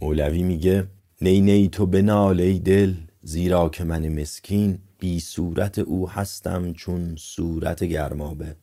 مولوی 0.00 0.42
میگه 0.42 0.86
نی 1.22 1.40
نی 1.40 1.68
تو 1.68 1.86
بنال 1.86 2.40
ای 2.40 2.58
دل 2.58 2.94
زیرا 3.22 3.68
که 3.68 3.84
من 3.84 4.20
مسکین 4.20 4.78
بی 4.98 5.20
صورت 5.20 5.78
او 5.78 6.10
هستم 6.10 6.72
چون 6.72 7.14
صورت 7.18 7.84
گرمابه. 7.84 8.56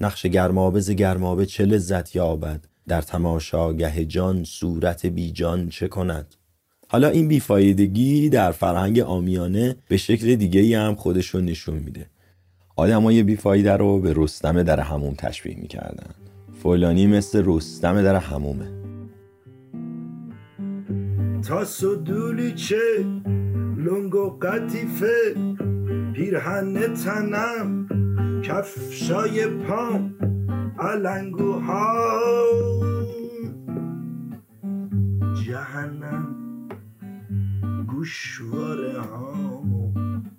نقش 0.00 0.26
گرمابه 0.26 0.80
ز 0.80 0.90
گرمابه 0.90 1.46
چه 1.46 1.64
لذت 1.64 2.16
یابد؟ 2.16 2.69
در 2.88 3.02
تماشاگه 3.02 4.04
جان 4.04 4.44
صورت 4.44 5.06
بی 5.06 5.32
جان 5.32 5.68
چه 5.68 5.88
کند؟ 5.88 6.34
حالا 6.88 7.08
این 7.08 7.28
بیفایدگی 7.28 8.28
در 8.28 8.52
فرهنگ 8.52 9.00
آمیانه 9.00 9.76
به 9.88 9.96
شکل 9.96 10.34
دیگه 10.34 10.60
ای 10.60 10.74
هم 10.74 10.94
خودش 10.94 11.26
رو 11.26 11.40
نشون 11.40 11.78
میده. 11.78 12.06
آدمای 12.76 13.22
بیفایده 13.22 13.72
رو 13.72 14.00
به 14.00 14.12
رستم 14.16 14.62
در 14.62 14.80
هموم 14.80 15.14
تشبیه 15.14 15.56
می‌کردن. 15.56 16.14
فلانی 16.62 17.06
مثل 17.06 17.42
رستم 17.46 18.02
در 18.02 18.16
همومه 18.16 18.80
تا 21.48 21.64
سدولی 21.64 22.52
چه 22.52 23.04
لنگ 23.76 24.14
و 24.14 24.38
قطیفه 24.42 25.34
پیرهن 26.14 26.94
تنم 26.94 27.88
کفشای 28.42 29.46
پام. 29.46 30.14
علنگوها 30.80 31.96
جهنم 35.46 36.36
گوشواره 37.88 39.00
هامو 39.00 39.92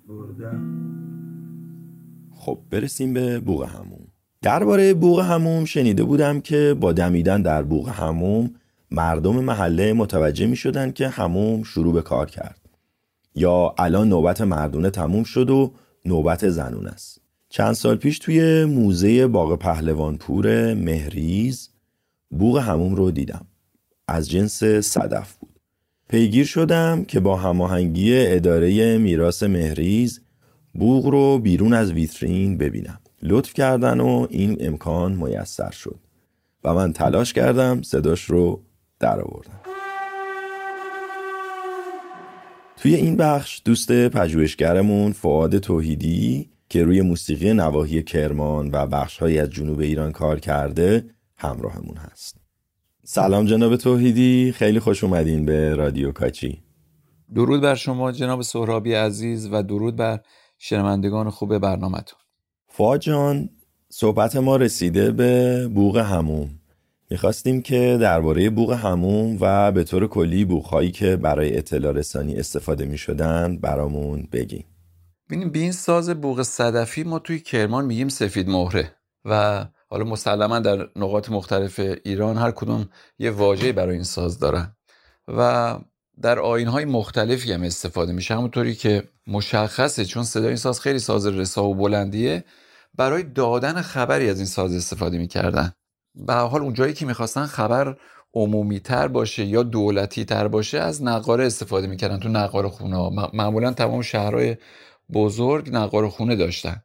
بردم 0.08 0.82
خب 2.30 2.58
برسیم 2.70 3.12
به 3.12 3.40
بوغ 3.40 3.64
هموم 3.64 4.06
درباره 4.42 4.94
بوغ 4.94 5.20
هموم 5.20 5.64
شنیده 5.64 6.04
بودم 6.04 6.40
که 6.40 6.76
با 6.80 6.92
دمیدن 6.92 7.42
در 7.42 7.62
بوغ 7.62 7.88
هموم 7.88 8.50
مردم 8.90 9.44
محله 9.44 9.92
متوجه 9.92 10.46
می 10.46 10.56
شدن 10.56 10.92
که 10.92 11.08
هموم 11.08 11.62
شروع 11.62 11.94
به 11.94 12.02
کار 12.02 12.30
کرد. 12.30 12.60
یا 13.34 13.74
الان 13.78 14.08
نوبت 14.08 14.40
مردونه 14.40 14.90
تموم 14.90 15.24
شد 15.24 15.50
و 15.50 15.72
نوبت 16.04 16.48
زنون 16.48 16.86
است. 16.86 17.21
چند 17.52 17.72
سال 17.72 17.96
پیش 17.96 18.18
توی 18.18 18.64
موزه 18.64 19.26
باغ 19.26 19.58
پهلوانپور 19.58 20.74
مهریز 20.74 21.68
بوغ 22.30 22.58
هموم 22.58 22.94
رو 22.94 23.10
دیدم. 23.10 23.46
از 24.08 24.30
جنس 24.30 24.64
صدف 24.64 25.36
بود. 25.36 25.60
پیگیر 26.08 26.44
شدم 26.44 27.04
که 27.04 27.20
با 27.20 27.36
هماهنگی 27.36 28.26
اداره 28.26 28.98
میراث 28.98 29.42
مهریز 29.42 30.20
بوغ 30.74 31.06
رو 31.06 31.38
بیرون 31.38 31.72
از 31.72 31.92
ویترین 31.92 32.58
ببینم. 32.58 33.00
لطف 33.22 33.52
کردن 33.52 34.00
و 34.00 34.26
این 34.30 34.56
امکان 34.60 35.12
میسر 35.12 35.70
شد 35.70 35.98
و 36.64 36.74
من 36.74 36.92
تلاش 36.92 37.32
کردم 37.32 37.82
صداش 37.82 38.24
رو 38.24 38.62
در 39.00 39.20
آوردم. 39.20 39.60
توی 42.76 42.94
این 42.94 43.16
بخش 43.16 43.62
دوست 43.64 44.08
پژوهشگرمون 44.08 45.12
فعاد 45.12 45.58
توحیدی 45.58 46.51
که 46.72 46.84
روی 46.84 47.02
موسیقی 47.02 47.52
نواحی 47.52 48.02
کرمان 48.02 48.70
و 48.72 48.86
بخشهایی 48.86 49.38
از 49.38 49.50
جنوب 49.50 49.80
ایران 49.80 50.12
کار 50.12 50.40
کرده 50.40 51.04
همراهمون 51.36 51.96
هست. 51.96 52.36
سلام 53.04 53.46
جناب 53.46 53.76
توحیدی 53.76 54.52
خیلی 54.56 54.80
خوش 54.80 55.04
اومدین 55.04 55.46
به 55.46 55.74
رادیو 55.74 56.12
کاچی. 56.12 56.62
درود 57.34 57.62
بر 57.62 57.74
شما 57.74 58.12
جناب 58.12 58.42
سهرابی 58.42 58.94
عزیز 58.94 59.48
و 59.52 59.62
درود 59.62 59.96
بر 59.96 60.20
شنوندگان 60.58 61.30
خوب 61.30 61.58
برنامهتون. 61.58 62.18
فعاد 62.68 63.00
جان 63.00 63.48
صحبت 63.88 64.36
ما 64.36 64.56
رسیده 64.56 65.10
به 65.10 65.68
بوغ 65.68 65.96
هموم 65.96 66.50
می‌خواستیم 67.10 67.62
که 67.62 67.98
درباره 68.00 68.50
بوغ 68.50 68.72
هموم 68.72 69.36
و 69.40 69.72
به 69.72 69.84
طور 69.84 70.06
کلی 70.06 70.44
بوغهایی 70.44 70.90
که 70.90 71.16
برای 71.16 71.58
اطلاع 71.58 71.92
رسانی 71.92 72.34
استفاده 72.34 72.84
می‌شدن 72.84 73.56
برامون 73.56 74.28
بگیم 74.32 74.64
ببینیم 75.28 75.50
به 75.50 75.58
این 75.58 75.72
ساز 75.72 76.10
بوق 76.10 76.42
صدفی 76.42 77.02
ما 77.02 77.18
توی 77.18 77.40
کرمان 77.40 77.84
میگیم 77.84 78.08
سفید 78.08 78.48
مهره 78.48 78.96
و 79.24 79.64
حالا 79.90 80.04
مسلما 80.04 80.58
در 80.58 80.88
نقاط 80.96 81.30
مختلف 81.30 81.80
ایران 82.04 82.38
هر 82.38 82.50
کدوم 82.50 82.88
یه 83.18 83.30
واژه‌ای 83.30 83.72
برای 83.72 83.94
این 83.94 84.04
ساز 84.04 84.38
دارن 84.38 84.76
و 85.28 85.78
در 86.22 86.38
آینهای 86.38 86.84
مختلفی 86.84 87.52
هم 87.52 87.62
استفاده 87.62 88.12
میشه. 88.12 88.34
همونطوری 88.34 88.74
که 88.74 89.08
مشخصه 89.26 90.04
چون 90.04 90.24
صدای 90.24 90.46
این 90.46 90.56
ساز 90.56 90.80
خیلی 90.80 90.98
ساز 90.98 91.26
رسا 91.26 91.64
و 91.64 91.74
بلندیه 91.74 92.44
برای 92.94 93.22
دادن 93.22 93.82
خبری 93.82 94.30
از 94.30 94.36
این 94.36 94.46
ساز 94.46 94.74
استفاده 94.74 95.18
می‌کردن. 95.18 95.72
به 96.14 96.34
حال 96.34 96.62
اونجایی 96.62 96.92
که 96.92 97.06
می‌خواستن 97.06 97.46
خبر 97.46 97.96
عمومی 98.34 98.80
تر 98.80 99.08
باشه 99.08 99.44
یا 99.44 99.62
دولتی 99.62 100.24
تر 100.24 100.48
باشه 100.48 100.78
از 100.78 101.02
نقاره 101.02 101.46
استفاده 101.46 101.86
می‌کردن 101.86 102.18
تو 102.18 102.28
نقاره 102.28 102.68
خونه 102.68 102.96
ها 102.96 103.30
معمولا 103.32 103.72
تمام 103.72 104.02
شهرهای 104.02 104.56
بزرگ 105.12 105.70
نقاره 105.72 106.08
خونه 106.08 106.36
داشتن. 106.36 106.82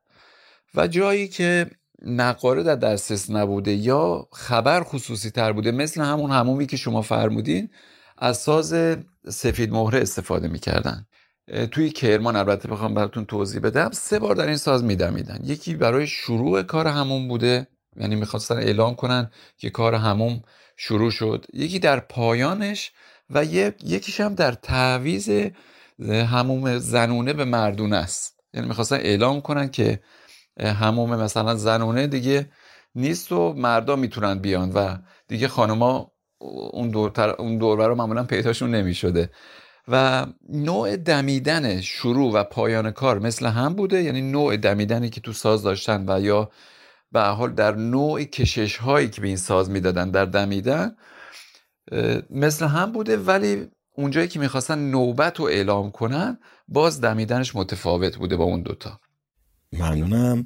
و 0.75 0.87
جایی 0.87 1.27
که 1.27 1.69
نقاره 2.01 2.63
در 2.63 2.75
دسترس 2.75 3.29
نبوده 3.29 3.73
یا 3.73 4.27
خبر 4.33 4.83
خصوصی 4.83 5.31
تر 5.31 5.51
بوده 5.51 5.71
مثل 5.71 6.01
همون 6.01 6.31
همومی 6.31 6.65
که 6.65 6.77
شما 6.77 7.01
فرمودین 7.01 7.69
از 8.17 8.37
ساز 8.37 8.97
سفید 9.29 9.71
مهره 9.71 10.01
استفاده 10.01 10.47
می‌کردن. 10.47 11.05
توی 11.71 11.89
کرمان 11.89 12.35
البته 12.35 12.67
بخوام 12.67 12.93
براتون 12.93 13.25
توضیح 13.25 13.61
بدم 13.61 13.91
سه 13.91 14.19
بار 14.19 14.35
در 14.35 14.47
این 14.47 14.57
ساز 14.57 14.83
میدمیدن. 14.83 15.39
یکی 15.43 15.75
برای 15.75 16.07
شروع 16.07 16.63
کار 16.63 16.87
هموم 16.87 17.27
بوده 17.27 17.67
یعنی 17.95 18.15
می‌خواستن 18.15 18.55
اعلام 18.57 18.95
کنن 18.95 19.31
که 19.57 19.69
کار 19.69 19.95
هموم 19.95 20.41
شروع 20.77 21.11
شد. 21.11 21.45
یکی 21.53 21.79
در 21.79 21.99
پایانش 21.99 22.91
و 23.29 23.45
یکیش 23.45 24.19
هم 24.19 24.35
در 24.35 24.51
تعویز 24.51 25.29
هموم 26.09 26.77
زنونه 26.77 27.33
به 27.33 27.45
مردونه 27.45 27.95
است. 27.97 28.39
یعنی 28.53 28.67
می‌خواستن 28.67 28.95
اعلام 28.95 29.41
کنن 29.41 29.69
که 29.69 29.99
هموم 30.59 31.15
مثلا 31.15 31.55
زنونه 31.55 32.07
دیگه 32.07 32.49
نیست 32.95 33.31
و 33.31 33.53
مردا 33.53 33.95
می‌تونن 33.95 34.39
بیان 34.39 34.71
و 34.71 34.97
دیگه 35.27 35.47
خانما 35.47 36.11
اون 36.73 36.89
دور 36.89 37.35
اون 37.39 37.57
دور 37.57 37.87
رو 37.87 37.95
معمولا 37.95 38.23
پیداشون 38.23 38.75
نمی‌شده. 38.75 39.29
و 39.87 40.25
نوع 40.49 40.97
دمیدن 40.97 41.81
شروع 41.81 42.33
و 42.33 42.43
پایان 42.43 42.91
کار 42.91 43.19
مثل 43.19 43.45
هم 43.45 43.73
بوده 43.73 44.03
یعنی 44.03 44.21
نوع 44.21 44.57
دمیدنی 44.57 45.09
که 45.09 45.21
تو 45.21 45.33
ساز 45.33 45.63
داشتن 45.63 46.05
و 46.07 46.21
یا 46.21 46.51
به 47.11 47.21
حال 47.21 47.53
در 47.53 47.75
نوع 47.75 48.23
کشش 48.23 48.77
هایی 48.77 49.09
که 49.09 49.21
به 49.21 49.27
این 49.27 49.37
ساز 49.37 49.69
می‌دادن 49.69 50.11
در 50.11 50.25
دمیدن 50.25 50.95
مثل 52.29 52.65
هم 52.65 52.91
بوده 52.91 53.17
ولی 53.17 53.67
اونجایی 53.97 54.27
که 54.27 54.39
می‌خواستن 54.39 54.79
نوبت 54.79 55.39
رو 55.39 55.45
اعلام 55.45 55.91
کنن 55.91 56.37
باز 56.67 57.01
دمیدنش 57.01 57.55
متفاوت 57.55 58.17
بوده 58.17 58.35
با 58.37 58.43
اون 58.43 58.61
دوتا. 58.61 58.99
ممنونم. 59.73 60.45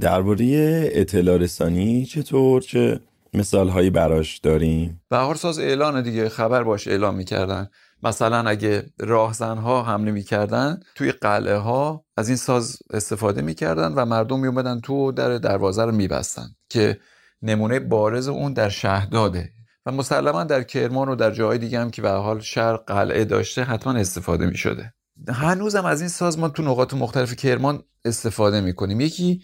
درباره 0.00 0.44
اطلاع 0.92 1.36
رسانی 1.36 2.06
چطور؟ 2.06 2.62
چه 2.62 3.00
مثال 3.34 3.68
هایی 3.68 3.90
براش 3.90 4.38
داریم؟ 4.38 5.02
به 5.08 5.16
هر 5.16 5.34
ساز 5.34 5.58
اعلان 5.58 6.02
دیگه 6.02 6.28
خبر 6.28 6.62
باش 6.62 6.88
اعلام 6.88 7.14
می‌کردن. 7.14 7.68
مثلا 8.02 8.48
اگه 8.48 8.86
راهزن 8.98 9.58
ها 9.58 9.82
حمله 9.82 10.10
می‌کردن 10.10 10.80
توی 10.94 11.12
قلعه 11.12 11.56
ها 11.56 12.04
از 12.16 12.28
این 12.28 12.36
ساز 12.36 12.78
استفاده 12.90 13.42
می‌کردن 13.42 13.92
و 13.92 14.04
مردم 14.04 14.40
میومدن 14.40 14.80
تو 14.80 15.12
در 15.12 15.38
دروازه 15.38 15.84
رو 15.84 15.92
میبستن 15.92 16.48
که 16.68 17.00
نمونه 17.42 17.80
بارز 17.80 18.28
اون 18.28 18.52
در 18.52 18.68
شهداده 18.68 19.50
مسلما 19.94 20.44
در 20.44 20.62
کرمان 20.62 21.08
و 21.08 21.14
در 21.14 21.30
جاهای 21.30 21.58
دیگه 21.58 21.80
هم 21.80 21.90
که 21.90 22.02
به 22.02 22.10
حال 22.10 22.40
شهر 22.40 22.76
قلعه 22.76 23.24
داشته 23.24 23.64
حتما 23.64 23.92
استفاده 23.92 24.46
می 24.46 24.56
شده 24.56 24.94
هنوزم 25.28 25.84
از 25.84 26.00
این 26.00 26.08
ساز 26.08 26.38
ما 26.38 26.48
تو 26.48 26.62
نقاط 26.62 26.94
مختلف 26.94 27.36
کرمان 27.36 27.82
استفاده 28.04 28.60
می 28.60 28.74
کنیم 28.74 29.00
یکی 29.00 29.42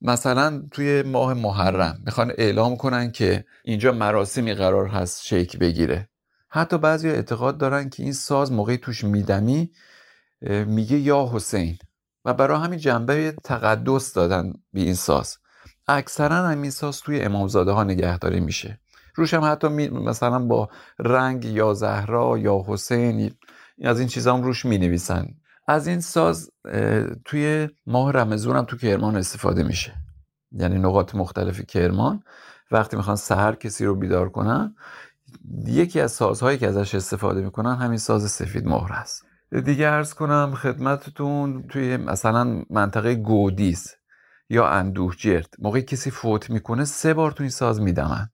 مثلا 0.00 0.62
توی 0.70 1.02
ماه 1.02 1.34
محرم 1.34 1.98
می‌خوان 2.06 2.32
اعلام 2.38 2.76
کنن 2.76 3.12
که 3.12 3.44
اینجا 3.64 3.92
مراسمی 3.92 4.54
قرار 4.54 4.86
هست 4.86 5.24
شکل 5.24 5.58
بگیره. 5.58 6.08
حتی 6.48 6.78
بعضی 6.78 7.08
اعتقاد 7.08 7.58
دارن 7.58 7.88
که 7.88 8.02
این 8.02 8.12
ساز 8.12 8.52
موقعی 8.52 8.76
توش 8.76 9.04
میدمی 9.04 9.70
میگه 10.66 10.98
یا 10.98 11.30
حسین. 11.32 11.78
و 12.24 12.34
برای 12.34 12.60
همین 12.60 12.78
جنبه 12.78 13.34
تقدس 13.44 14.12
دادن 14.12 14.52
به 14.72 14.80
این 14.80 14.94
ساز. 14.94 15.36
اکثرا 15.88 16.36
همین 16.36 16.70
ساز 16.70 17.00
توی 17.00 17.20
امامزاده 17.20 17.72
ها 17.72 17.84
نگهداری 17.84 18.40
میشه. 18.40 18.80
روش 19.18 19.34
هم 19.34 19.44
حتی 19.44 19.68
می 19.68 19.88
مثلا 19.88 20.38
با 20.38 20.68
رنگ 20.98 21.44
یا 21.44 21.74
زهرا 21.74 22.38
یا 22.38 22.64
حسین 22.66 23.34
از 23.84 23.98
این 23.98 24.08
چیزا 24.08 24.36
هم 24.36 24.42
روش 24.42 24.64
می 24.64 24.78
نویسن 24.78 25.26
از 25.66 25.86
این 25.86 26.00
ساز 26.00 26.50
توی 27.24 27.68
ماه 27.86 28.12
رمزون 28.12 28.56
هم 28.56 28.64
تو 28.64 28.76
کرمان 28.76 29.16
استفاده 29.16 29.62
میشه. 29.62 29.94
یعنی 30.52 30.78
نقاط 30.78 31.14
مختلف 31.14 31.60
کرمان. 31.60 32.22
وقتی 32.70 32.96
می‌خوان 32.96 33.16
سهر 33.16 33.54
کسی 33.54 33.84
رو 33.84 33.94
بیدار 33.94 34.28
کنن 34.28 34.74
یکی 35.66 36.00
از 36.00 36.12
سازهایی 36.12 36.58
که 36.58 36.68
ازش 36.68 36.94
استفاده 36.94 37.40
می‌کنن 37.40 37.74
همین 37.76 37.98
ساز 37.98 38.30
سفید 38.30 38.66
مهر 38.66 38.92
است. 38.92 39.24
دیگه 39.64 39.88
ارز 39.88 40.14
کنم 40.14 40.54
خدمتتون 40.54 41.68
توی 41.68 41.96
مثلا 41.96 42.62
منطقه 42.70 43.14
گودیس 43.14 43.94
یا 44.50 44.68
اندوهجرد 44.68 45.54
موقعی 45.58 45.82
کسی 45.82 46.10
فوت 46.10 46.50
می‌کنه 46.50 46.84
سه 46.84 47.14
بار 47.14 47.32
تو 47.32 47.42
این 47.42 47.50
ساز 47.50 47.80
میدمن. 47.80 48.30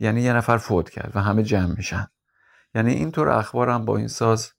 یعنی 0.00 0.22
یه 0.22 0.32
نفر 0.32 0.56
فوت 0.56 0.90
کرد 0.90 1.12
و 1.14 1.20
همه 1.20 1.42
جمع 1.42 1.74
میشن. 1.76 2.06
یعنی 2.74 2.92
اینطور 2.92 3.28
اخبارم 3.28 3.84
با 3.84 3.96
این 3.96 4.08
ساز 4.08 4.52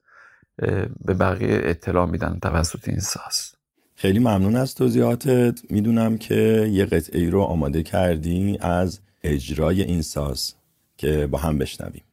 به 1.05 1.13
بقیه 1.13 1.61
اطلاع 1.63 2.05
میدن 2.05 2.39
توسط 2.41 2.89
این 2.89 2.99
ساز. 2.99 3.51
خیلی 3.95 4.19
ممنون 4.19 4.55
از 4.55 4.75
توضیحاتت. 4.75 5.59
می‌دونم 5.69 6.17
که 6.17 6.69
یه 6.71 6.85
قطعه 6.85 7.29
رو 7.29 7.41
آماده 7.41 7.83
کردی 7.83 8.57
از 8.61 8.99
اجرای 9.23 9.81
این 9.81 10.01
ساز 10.01 10.53
که 10.97 11.27
با 11.27 11.37
هم 11.37 11.57
بشنویم. 11.57 12.03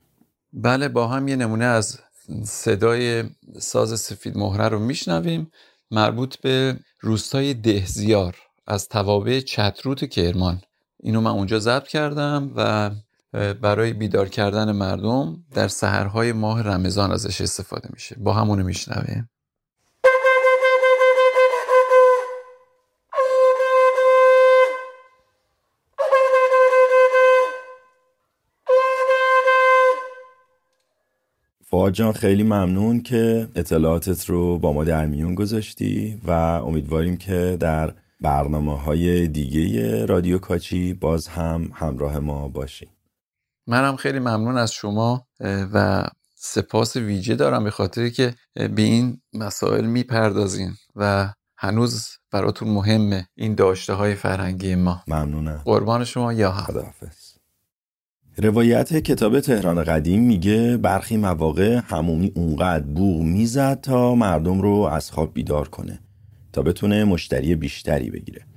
بله 0.53 0.89
با 0.89 1.09
هم 1.09 1.29
یه 1.29 1.37
نمونه 1.37 1.64
از 1.64 1.99
صدای 2.45 3.24
ساز 3.59 4.01
سفید 4.01 4.39
مهره 4.39 4.68
رو 4.68 4.79
میشنویم. 4.79 5.51
مربوط 5.91 6.37
به 6.37 6.76
روستای 7.01 7.55
دهزیار 7.55 8.37
از 8.66 8.89
توابع 8.89 9.41
چتروت 9.41 10.05
کرمان. 10.05 10.62
اینو 11.01 11.20
من 11.20 11.31
اونجا 11.31 11.59
ضبط 11.59 11.89
کردم 11.89 12.53
و 12.57 12.91
برای 13.33 13.93
بیدار 13.93 14.29
کردن 14.29 14.72
مردم 14.72 15.45
در 15.55 15.68
سحرهای 15.68 16.33
ماه 16.33 16.62
رمضان 16.62 17.12
ازش 17.12 17.41
استفاده 17.41 17.89
میشه. 17.93 18.16
با 18.18 18.33
همونو 18.33 18.64
میشنویم. 18.64 19.31
فواد 31.70 31.93
جان 31.93 32.12
خیلی 32.12 32.43
ممنون 32.43 33.01
که 33.01 33.49
اطلاعاتت 33.55 34.24
رو 34.31 34.59
با 34.59 34.72
ما 34.72 34.85
در 34.85 35.07
میون 35.07 35.35
گذاشتی 35.35 36.20
و 36.26 36.31
امیدواریم 36.31 37.16
که 37.16 37.57
در 37.61 37.95
برنامه 38.20 38.79
های 38.79 39.29
دیگه 39.29 40.07
رادیو 40.07 40.39
کاچی 40.39 40.95
باز 40.95 41.29
هم 41.29 41.70
همراه 41.74 42.18
ما 42.18 42.49
باشیم 42.49 42.97
منم 43.68 43.96
خیلی 43.96 44.18
ممنون 44.18 44.56
از 44.56 44.72
شما 44.72 45.26
و 45.72 46.04
سپاس 46.34 46.96
ویژه 46.96 47.34
دارم 47.34 47.64
به 47.64 47.70
خاطر 47.70 48.08
که 48.08 48.34
به 48.54 48.82
این 48.82 49.20
مسائل 49.32 49.86
می‌پردازین 49.86 50.74
و 50.96 51.32
هنوز 51.56 52.08
براتون 52.30 52.68
مهمه 52.68 53.28
این 53.34 53.54
داشته 53.54 53.92
های 53.92 54.14
فرهنگی 54.14 54.74
ما. 54.74 55.02
ممنونم. 55.08 55.62
قربان 55.64 56.04
شما 56.04 56.32
یا 56.32 56.52
خداحافظ. 56.52 57.34
روایت 58.38 58.94
کتاب 58.94 59.40
تهران 59.40 59.84
قدیم 59.84 60.22
میگه 60.22 60.76
برخی 60.76 61.16
مواقع 61.16 61.80
همومی 61.84 62.32
اونقدر 62.34 62.84
بوغ 62.84 63.22
می‌زد 63.22 63.80
تا 63.80 64.14
مردم 64.14 64.60
رو 64.60 64.70
از 64.70 65.10
خواب 65.10 65.34
بیدار 65.34 65.68
کنه 65.68 65.98
تا 66.52 66.62
بتونه 66.62 67.04
مشتری 67.04 67.54
بیشتری 67.54 68.10
بگیره. 68.10 68.47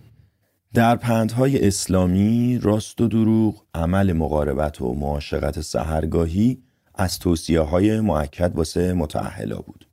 در 0.73 0.95
پندهای 0.95 1.67
اسلامی 1.67 2.59
راست 2.61 3.01
و 3.01 3.07
دروغ 3.07 3.63
عمل 3.73 4.13
مقاربت 4.13 4.81
و 4.81 4.93
معاشقت 4.93 5.61
سهرگاهی 5.61 6.63
از 6.95 7.19
توصیه 7.19 7.61
های 7.61 7.99
معکد 7.99 8.55
واسه 8.55 8.93
متعهلا 8.93 9.57
بود 9.57 9.87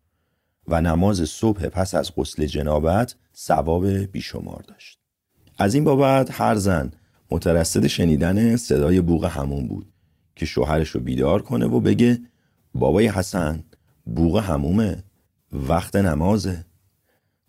و 0.68 0.80
نماز 0.80 1.28
صبح 1.28 1.68
پس 1.68 1.94
از 1.94 2.12
غسل 2.16 2.46
جنابت 2.46 3.14
ثواب 3.36 3.86
بیشمار 3.88 4.64
داشت. 4.68 4.98
از 5.58 5.74
این 5.74 5.84
بابت 5.84 6.40
هر 6.40 6.54
زن 6.54 6.90
مترصد 7.30 7.86
شنیدن 7.86 8.56
صدای 8.56 9.00
بوغ 9.00 9.24
همون 9.24 9.68
بود 9.68 9.92
که 10.36 10.46
شوهرش 10.46 10.88
رو 10.88 11.00
بیدار 11.00 11.42
کنه 11.42 11.66
و 11.66 11.80
بگه 11.80 12.18
بابای 12.74 13.08
حسن 13.08 13.64
بوغ 14.06 14.38
همومه 14.38 15.04
وقت 15.52 15.96
نمازه. 15.96 16.64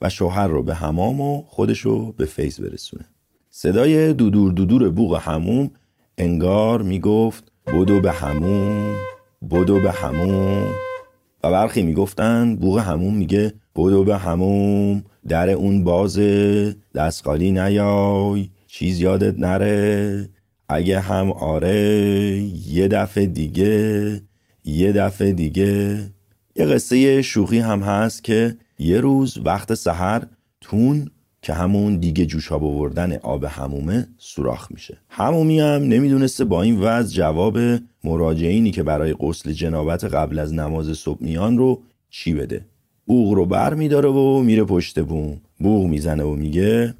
و 0.02 0.10
شوهر 0.10 0.48
رو 0.48 0.64
به 0.64 0.76
همام 0.76 1.22
و 1.22 1.42
خودش 1.42 1.80
رو 1.80 2.12
به 2.12 2.26
فیض 2.26 2.60
برسونه. 2.60 3.06
صدای 3.52 4.14
دودور 4.14 4.52
دودور 4.52 4.90
بوغ 4.90 5.20
هموم 5.22 5.72
انگار 6.18 6.82
می‌گفت 6.82 7.52
بدو 7.68 8.02
به 8.02 8.12
هموم 8.12 8.96
بدو 9.52 9.80
به 9.80 9.92
هموم 9.92 10.68
و 11.44 11.52
برخی 11.52 11.82
می‌گفتن 11.82 12.56
بوغ 12.56 12.80
هموم 12.80 13.16
میگه 13.16 13.54
بدو 13.76 14.04
به 14.04 14.18
هموم 14.18 15.04
در 15.28 15.50
اون 15.50 15.84
بازه 15.84 16.76
دست 16.96 17.24
خالی 17.24 17.52
نیای 17.52 18.50
چیز 18.68 19.00
یادت 19.00 19.40
نره 19.40 20.30
اگه 20.70 21.00
هم 21.00 21.32
آره 21.32 22.38
یه 22.68 22.88
دفعه 22.88 23.26
دیگه 23.26 24.22
یه 24.66 24.92
دفعه 24.92 25.32
دیگه. 25.32 26.00
یه 26.56 26.66
قصه 26.66 27.22
شوخی 27.22 27.60
هم 27.60 27.80
هست 27.82 28.24
که 28.24 28.58
یه 28.80 29.00
روز 29.00 29.38
وقت 29.46 29.74
سحر 29.74 30.24
تون 30.62 31.12
که 31.42 31.54
همون 31.54 31.98
دیگه 31.98 32.26
جوشاب 32.26 32.64
آوردن 32.64 33.18
آب 33.18 33.44
همومه 33.44 34.08
سوراخ 34.18 34.72
میشه. 34.72 34.98
همومی 35.10 35.60
هم 35.60 35.82
نمی‌دونسته 35.84 36.46
با 36.46 36.62
این 36.62 36.80
وضع 36.80 37.16
جواب 37.16 37.58
مراجعینی 38.04 38.72
که 38.72 38.84
برای 38.84 39.14
غسل 39.14 39.52
جنابت 39.52 40.04
قبل 40.04 40.40
از 40.40 40.54
نماز 40.54 40.98
صبح 40.98 41.24
میان 41.24 41.58
رو 41.58 41.82
چی 42.10 42.34
بده؟ 42.34 42.66
بوغ 43.06 43.34
رو 43.34 43.46
بر 43.46 43.74
میداره 43.74 44.10
و 44.10 44.40
میره 44.40 44.64
پشت 44.64 45.00
بوم. 45.00 45.42
بوغ 45.60 45.88
می‌زنه 45.88 46.24
و 46.24 46.36
میگه 46.36 46.94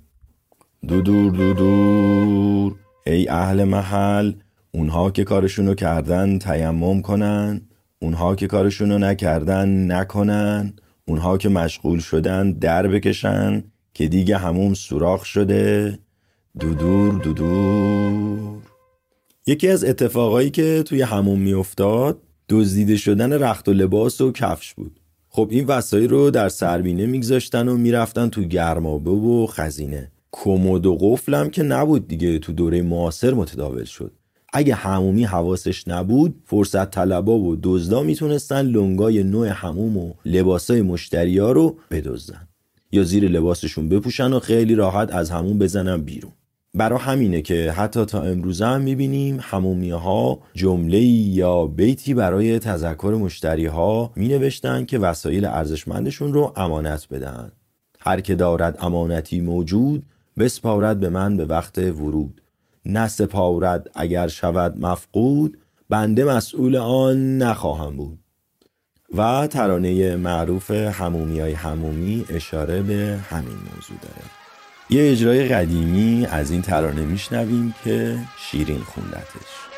دودور 0.88 1.32
دودور 1.32 2.76
ای 3.08 3.28
اهل 3.28 3.64
محل 3.64 4.34
اونها 4.72 5.12
که 5.12 5.24
کارشونو 5.24 5.74
کردن 5.74 6.38
تیمم 6.40 7.02
کنن 7.02 7.62
اونها 8.02 8.36
که 8.36 8.48
کارشونو 8.48 8.98
نکردن 8.98 9.92
نکنن 9.92 10.74
اونها 11.08 11.38
که 11.38 11.50
مشغول 11.50 12.00
شدن 12.00 12.52
در 12.52 12.88
بکشن 12.88 13.64
که 14.00 14.08
دیگه 14.08 14.38
هموم 14.38 14.74
سوراخ 14.74 15.26
شده. 15.26 16.00
دودور 16.60 17.14
دودور. 17.14 18.62
یکی 19.48 19.68
از 19.68 19.84
اتفاقایی 19.84 20.50
که 20.50 20.84
توی 20.86 21.02
هموم 21.02 21.40
میافتاد 21.40 22.22
دزدیده 22.50 22.98
شدن 22.98 23.34
رخت 23.34 23.70
و 23.70 23.74
لباس 23.74 24.22
و 24.22 24.32
کفش 24.32 24.74
بود. 24.74 25.00
خب 25.30 25.48
این 25.52 25.66
وسایل 25.66 26.10
رو 26.10 26.32
در 26.32 26.50
سربینه 26.50 27.06
میگذاشتن 27.06 27.68
و 27.68 27.78
می‌رفتن 27.78 28.30
تو 28.30 28.44
گرمابه 28.44 29.12
و 29.12 29.48
خزینه. 29.48 30.12
کمد 30.32 30.86
و 30.86 30.98
قفلم 31.02 31.50
که 31.50 31.64
نبود 31.64 32.08
دیگه 32.08 32.40
تو 32.40 32.54
دوره 32.54 32.82
معاصر 32.82 33.34
متداول 33.34 33.84
شد. 33.84 34.12
اگه 34.54 34.76
همومی 34.76 35.24
حواسش 35.24 35.88
نبود 35.88 36.42
فرصت 36.46 36.92
طلبا 36.92 37.40
و 37.40 37.56
دزدا 37.64 38.04
می‌تونستن 38.04 38.62
لنگای 38.62 39.24
نوع 39.24 39.48
هموم 39.48 39.98
و 39.98 40.14
لباسای 40.26 40.82
مشتریا 40.82 41.52
رو 41.52 41.78
بدزدن. 41.92 42.49
یا 42.92 43.04
زیر 43.04 43.30
لباسشون 43.30 43.90
بپوشن 43.90 44.34
و 44.34 44.40
خیلی 44.40 44.76
راحت 44.76 45.14
از 45.16 45.32
همون 45.32 45.60
بزنن 45.60 46.02
بیرون. 46.02 46.32
برا 46.74 46.98
همینه 46.98 47.42
که 47.42 47.72
حتی 47.72 48.06
تا 48.06 48.22
امروزه 48.22 48.66
هم 48.66 48.82
می‌بینیم 48.82 49.40
همومی 49.42 49.90
ها 49.90 50.40
جمله 50.54 51.00
یا 51.00 51.66
بیتی 51.66 52.14
برای 52.14 52.60
تذکر 52.60 53.18
مشتری 53.20 53.66
ها 53.66 54.12
می 54.16 54.28
نوشتن 54.28 54.86
که 54.86 55.00
وسایل 55.00 55.46
ارزشمندشون 55.46 56.34
رو 56.34 56.54
امانت 56.56 57.08
بدن. 57.12 57.52
هر 58.00 58.22
که 58.22 58.36
دارد 58.36 58.78
امانتی 58.82 59.42
موجود 59.42 60.04
بسپارد 60.38 61.00
به 61.00 61.10
من 61.10 61.38
به 61.38 61.46
وقت 61.46 61.78
ورود. 61.78 62.42
نسپارد 62.86 63.90
اگر 63.96 64.28
شود 64.28 64.86
مفقود 64.86 65.58
بنده 65.90 66.26
مسئول 66.26 66.76
آن 66.76 67.38
نخواهم 67.38 67.98
بود. 67.98 68.20
و 69.18 69.48
ترانه 69.48 70.16
معروف 70.16 70.72
همومی 70.72 71.40
های 71.40 71.54
همومی 71.54 72.26
اشاره 72.30 72.82
به 72.82 73.20
همین 73.30 73.58
موضوع 73.76 73.98
داره. 74.02 74.22
یه 74.90 75.12
اجرای 75.12 75.48
قدیمی 75.48 76.28
از 76.32 76.52
این 76.52 76.62
ترانه 76.62 77.02
میشنویم 77.02 77.76
که 77.84 78.18
شیرین 78.38 78.80
خوندتش. 78.80 79.69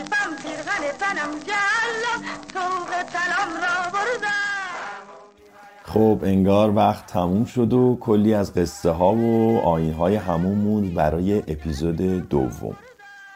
قطیفم 0.00 0.42
پیرغن 0.42 0.98
تنم 0.98 1.30
جلم 1.46 2.24
توق 2.52 2.90
سلام 3.12 3.54
را 3.54 3.90
بردم 3.92 5.00
خب 5.82 6.20
انگار 6.24 6.76
وقت 6.76 7.06
تموم 7.06 7.44
شد 7.44 7.72
و 7.72 7.96
کلی 8.00 8.34
از 8.34 8.54
قصه 8.54 8.90
ها 8.90 9.14
و 9.14 9.58
آین 9.64 9.92
های 9.92 10.16
همون 10.16 10.54
موند 10.58 10.94
برای 10.94 11.38
اپیزود 11.38 11.96
دوم. 12.28 12.76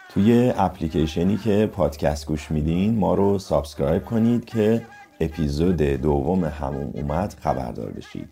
توی 0.08 0.52
اپلیکیشنی 0.56 1.36
که 1.36 1.70
پادکست 1.72 2.26
گوش 2.26 2.50
میدین 2.50 2.98
ما 2.98 3.14
رو 3.14 3.38
سابسکرایب 3.38 4.04
کنید 4.04 4.44
که 4.44 4.86
اپیزود 5.20 5.76
دوم 5.76 6.44
همون 6.44 6.90
اومد 6.94 7.36
خبردار 7.40 7.90
بشید. 7.90 8.28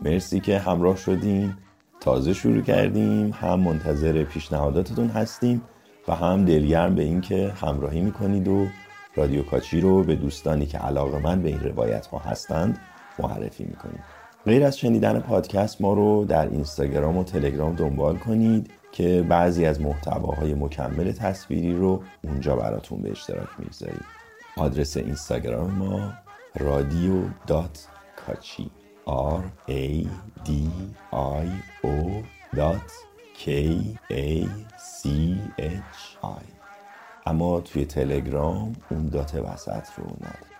مرسی 0.00 0.40
که 0.40 0.58
همراه 0.58 0.96
شدین. 0.96 1.54
تازه 2.00 2.34
شروع 2.34 2.62
کردیم. 2.62 3.30
هم 3.40 3.60
منتظر 3.60 4.24
پیشنهاداتتون 4.24 5.08
هستیم. 5.08 5.62
و 6.08 6.14
هم 6.14 6.44
دلگرم 6.44 6.94
به 6.94 7.02
این 7.02 7.20
که 7.20 7.52
همراهی 7.60 8.00
می‌کنید 8.00 8.48
و 8.48 8.66
رادیو 9.14 9.42
کاچی 9.42 9.80
رو 9.80 10.04
به 10.04 10.14
دوستانی 10.14 10.66
که 10.66 10.78
علاقه 10.78 11.18
من 11.18 11.42
به 11.42 11.48
این 11.48 11.60
روایت 11.60 12.06
ها 12.06 12.18
هستند 12.18 12.78
معرفی 13.18 13.64
می‌کنید. 13.64 14.00
غیر 14.46 14.64
از 14.64 14.78
شنیدن 14.78 15.20
پادکست 15.20 15.80
ما 15.80 15.92
رو 15.92 16.24
در 16.24 16.48
اینستاگرام 16.48 17.16
و 17.16 17.24
تلگرام 17.24 17.74
دنبال 17.74 18.16
کنید 18.16 18.70
که 18.92 19.26
بعضی 19.28 19.66
از 19.66 19.80
محتواهای 19.80 20.54
مکمل 20.54 21.12
تصویری 21.12 21.72
رو 21.72 22.02
اونجا 22.24 22.56
براتون 22.56 23.02
به 23.02 23.10
اشتراک 23.10 23.48
می‌گذاریم. 23.58 24.04
آدرس 24.56 24.96
اینستاگرام 24.96 25.70
ما 25.70 26.12
رادیو 26.58 27.22
دات 27.46 27.88
کاچی. 28.26 28.70
R 29.06 29.70
A 29.70 30.06
D 30.46 30.50
I 31.12 31.46
O 31.84 31.96
dot 33.40 33.46
K 33.46 33.48
A 34.10 34.46
C 34.78 35.08
H 35.58 36.16
I. 36.22 36.44
اما 37.26 37.60
توی 37.60 37.84
تلگرام 37.84 38.76
اون 38.90 39.08
دات 39.08 39.34
وسط 39.34 39.86
رو 39.96 40.04
نداره 40.04 40.50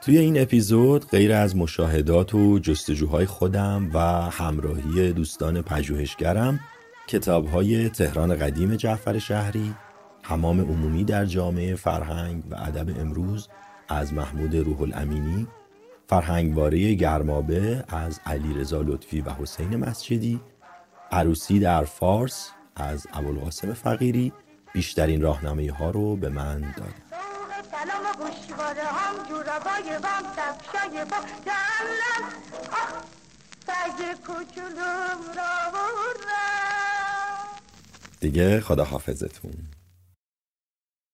توی 0.00 0.18
این 0.18 0.42
اپیزود 0.42 1.08
غیر 1.10 1.32
از 1.32 1.56
مشاهدات 1.56 2.34
و 2.34 2.58
جستجوهای 2.58 3.26
خودم 3.26 3.90
و 3.94 3.98
همراهی 4.30 5.12
دوستان 5.12 5.62
پژوهشگرم 5.62 6.60
کتابهای 7.08 7.88
تهران 7.88 8.36
قدیم 8.36 8.76
جعفر 8.76 9.18
شهری 9.18 9.74
حمام 10.22 10.60
عمومی 10.60 11.04
در 11.04 11.24
جامعه 11.24 11.74
فرهنگ 11.74 12.42
و 12.50 12.54
ادب 12.54 13.00
امروز 13.00 13.48
از 13.88 14.12
محمود 14.12 14.56
روح 14.56 14.80
الامینی 14.80 15.46
فرهنگواره 16.06 16.94
گرمابه 16.94 17.84
از 17.88 18.20
علیرضا 18.26 18.80
لطفی 18.82 19.20
و 19.20 19.30
حسین 19.30 19.76
مسجدی 19.76 20.40
عروسی 21.16 21.58
در 21.58 21.84
فارس 21.84 22.50
از 22.76 23.06
ابوالقاسم 23.12 23.74
فقیری 23.74 24.32
بیشترین 24.72 25.22
راهنمایی 25.22 25.68
ها 25.68 25.90
رو 25.90 26.16
به 26.16 26.28
من 26.28 26.60
داد. 26.60 26.94
دیگه 38.20 38.60
خدا 38.60 38.84
حافظتون 38.84 39.52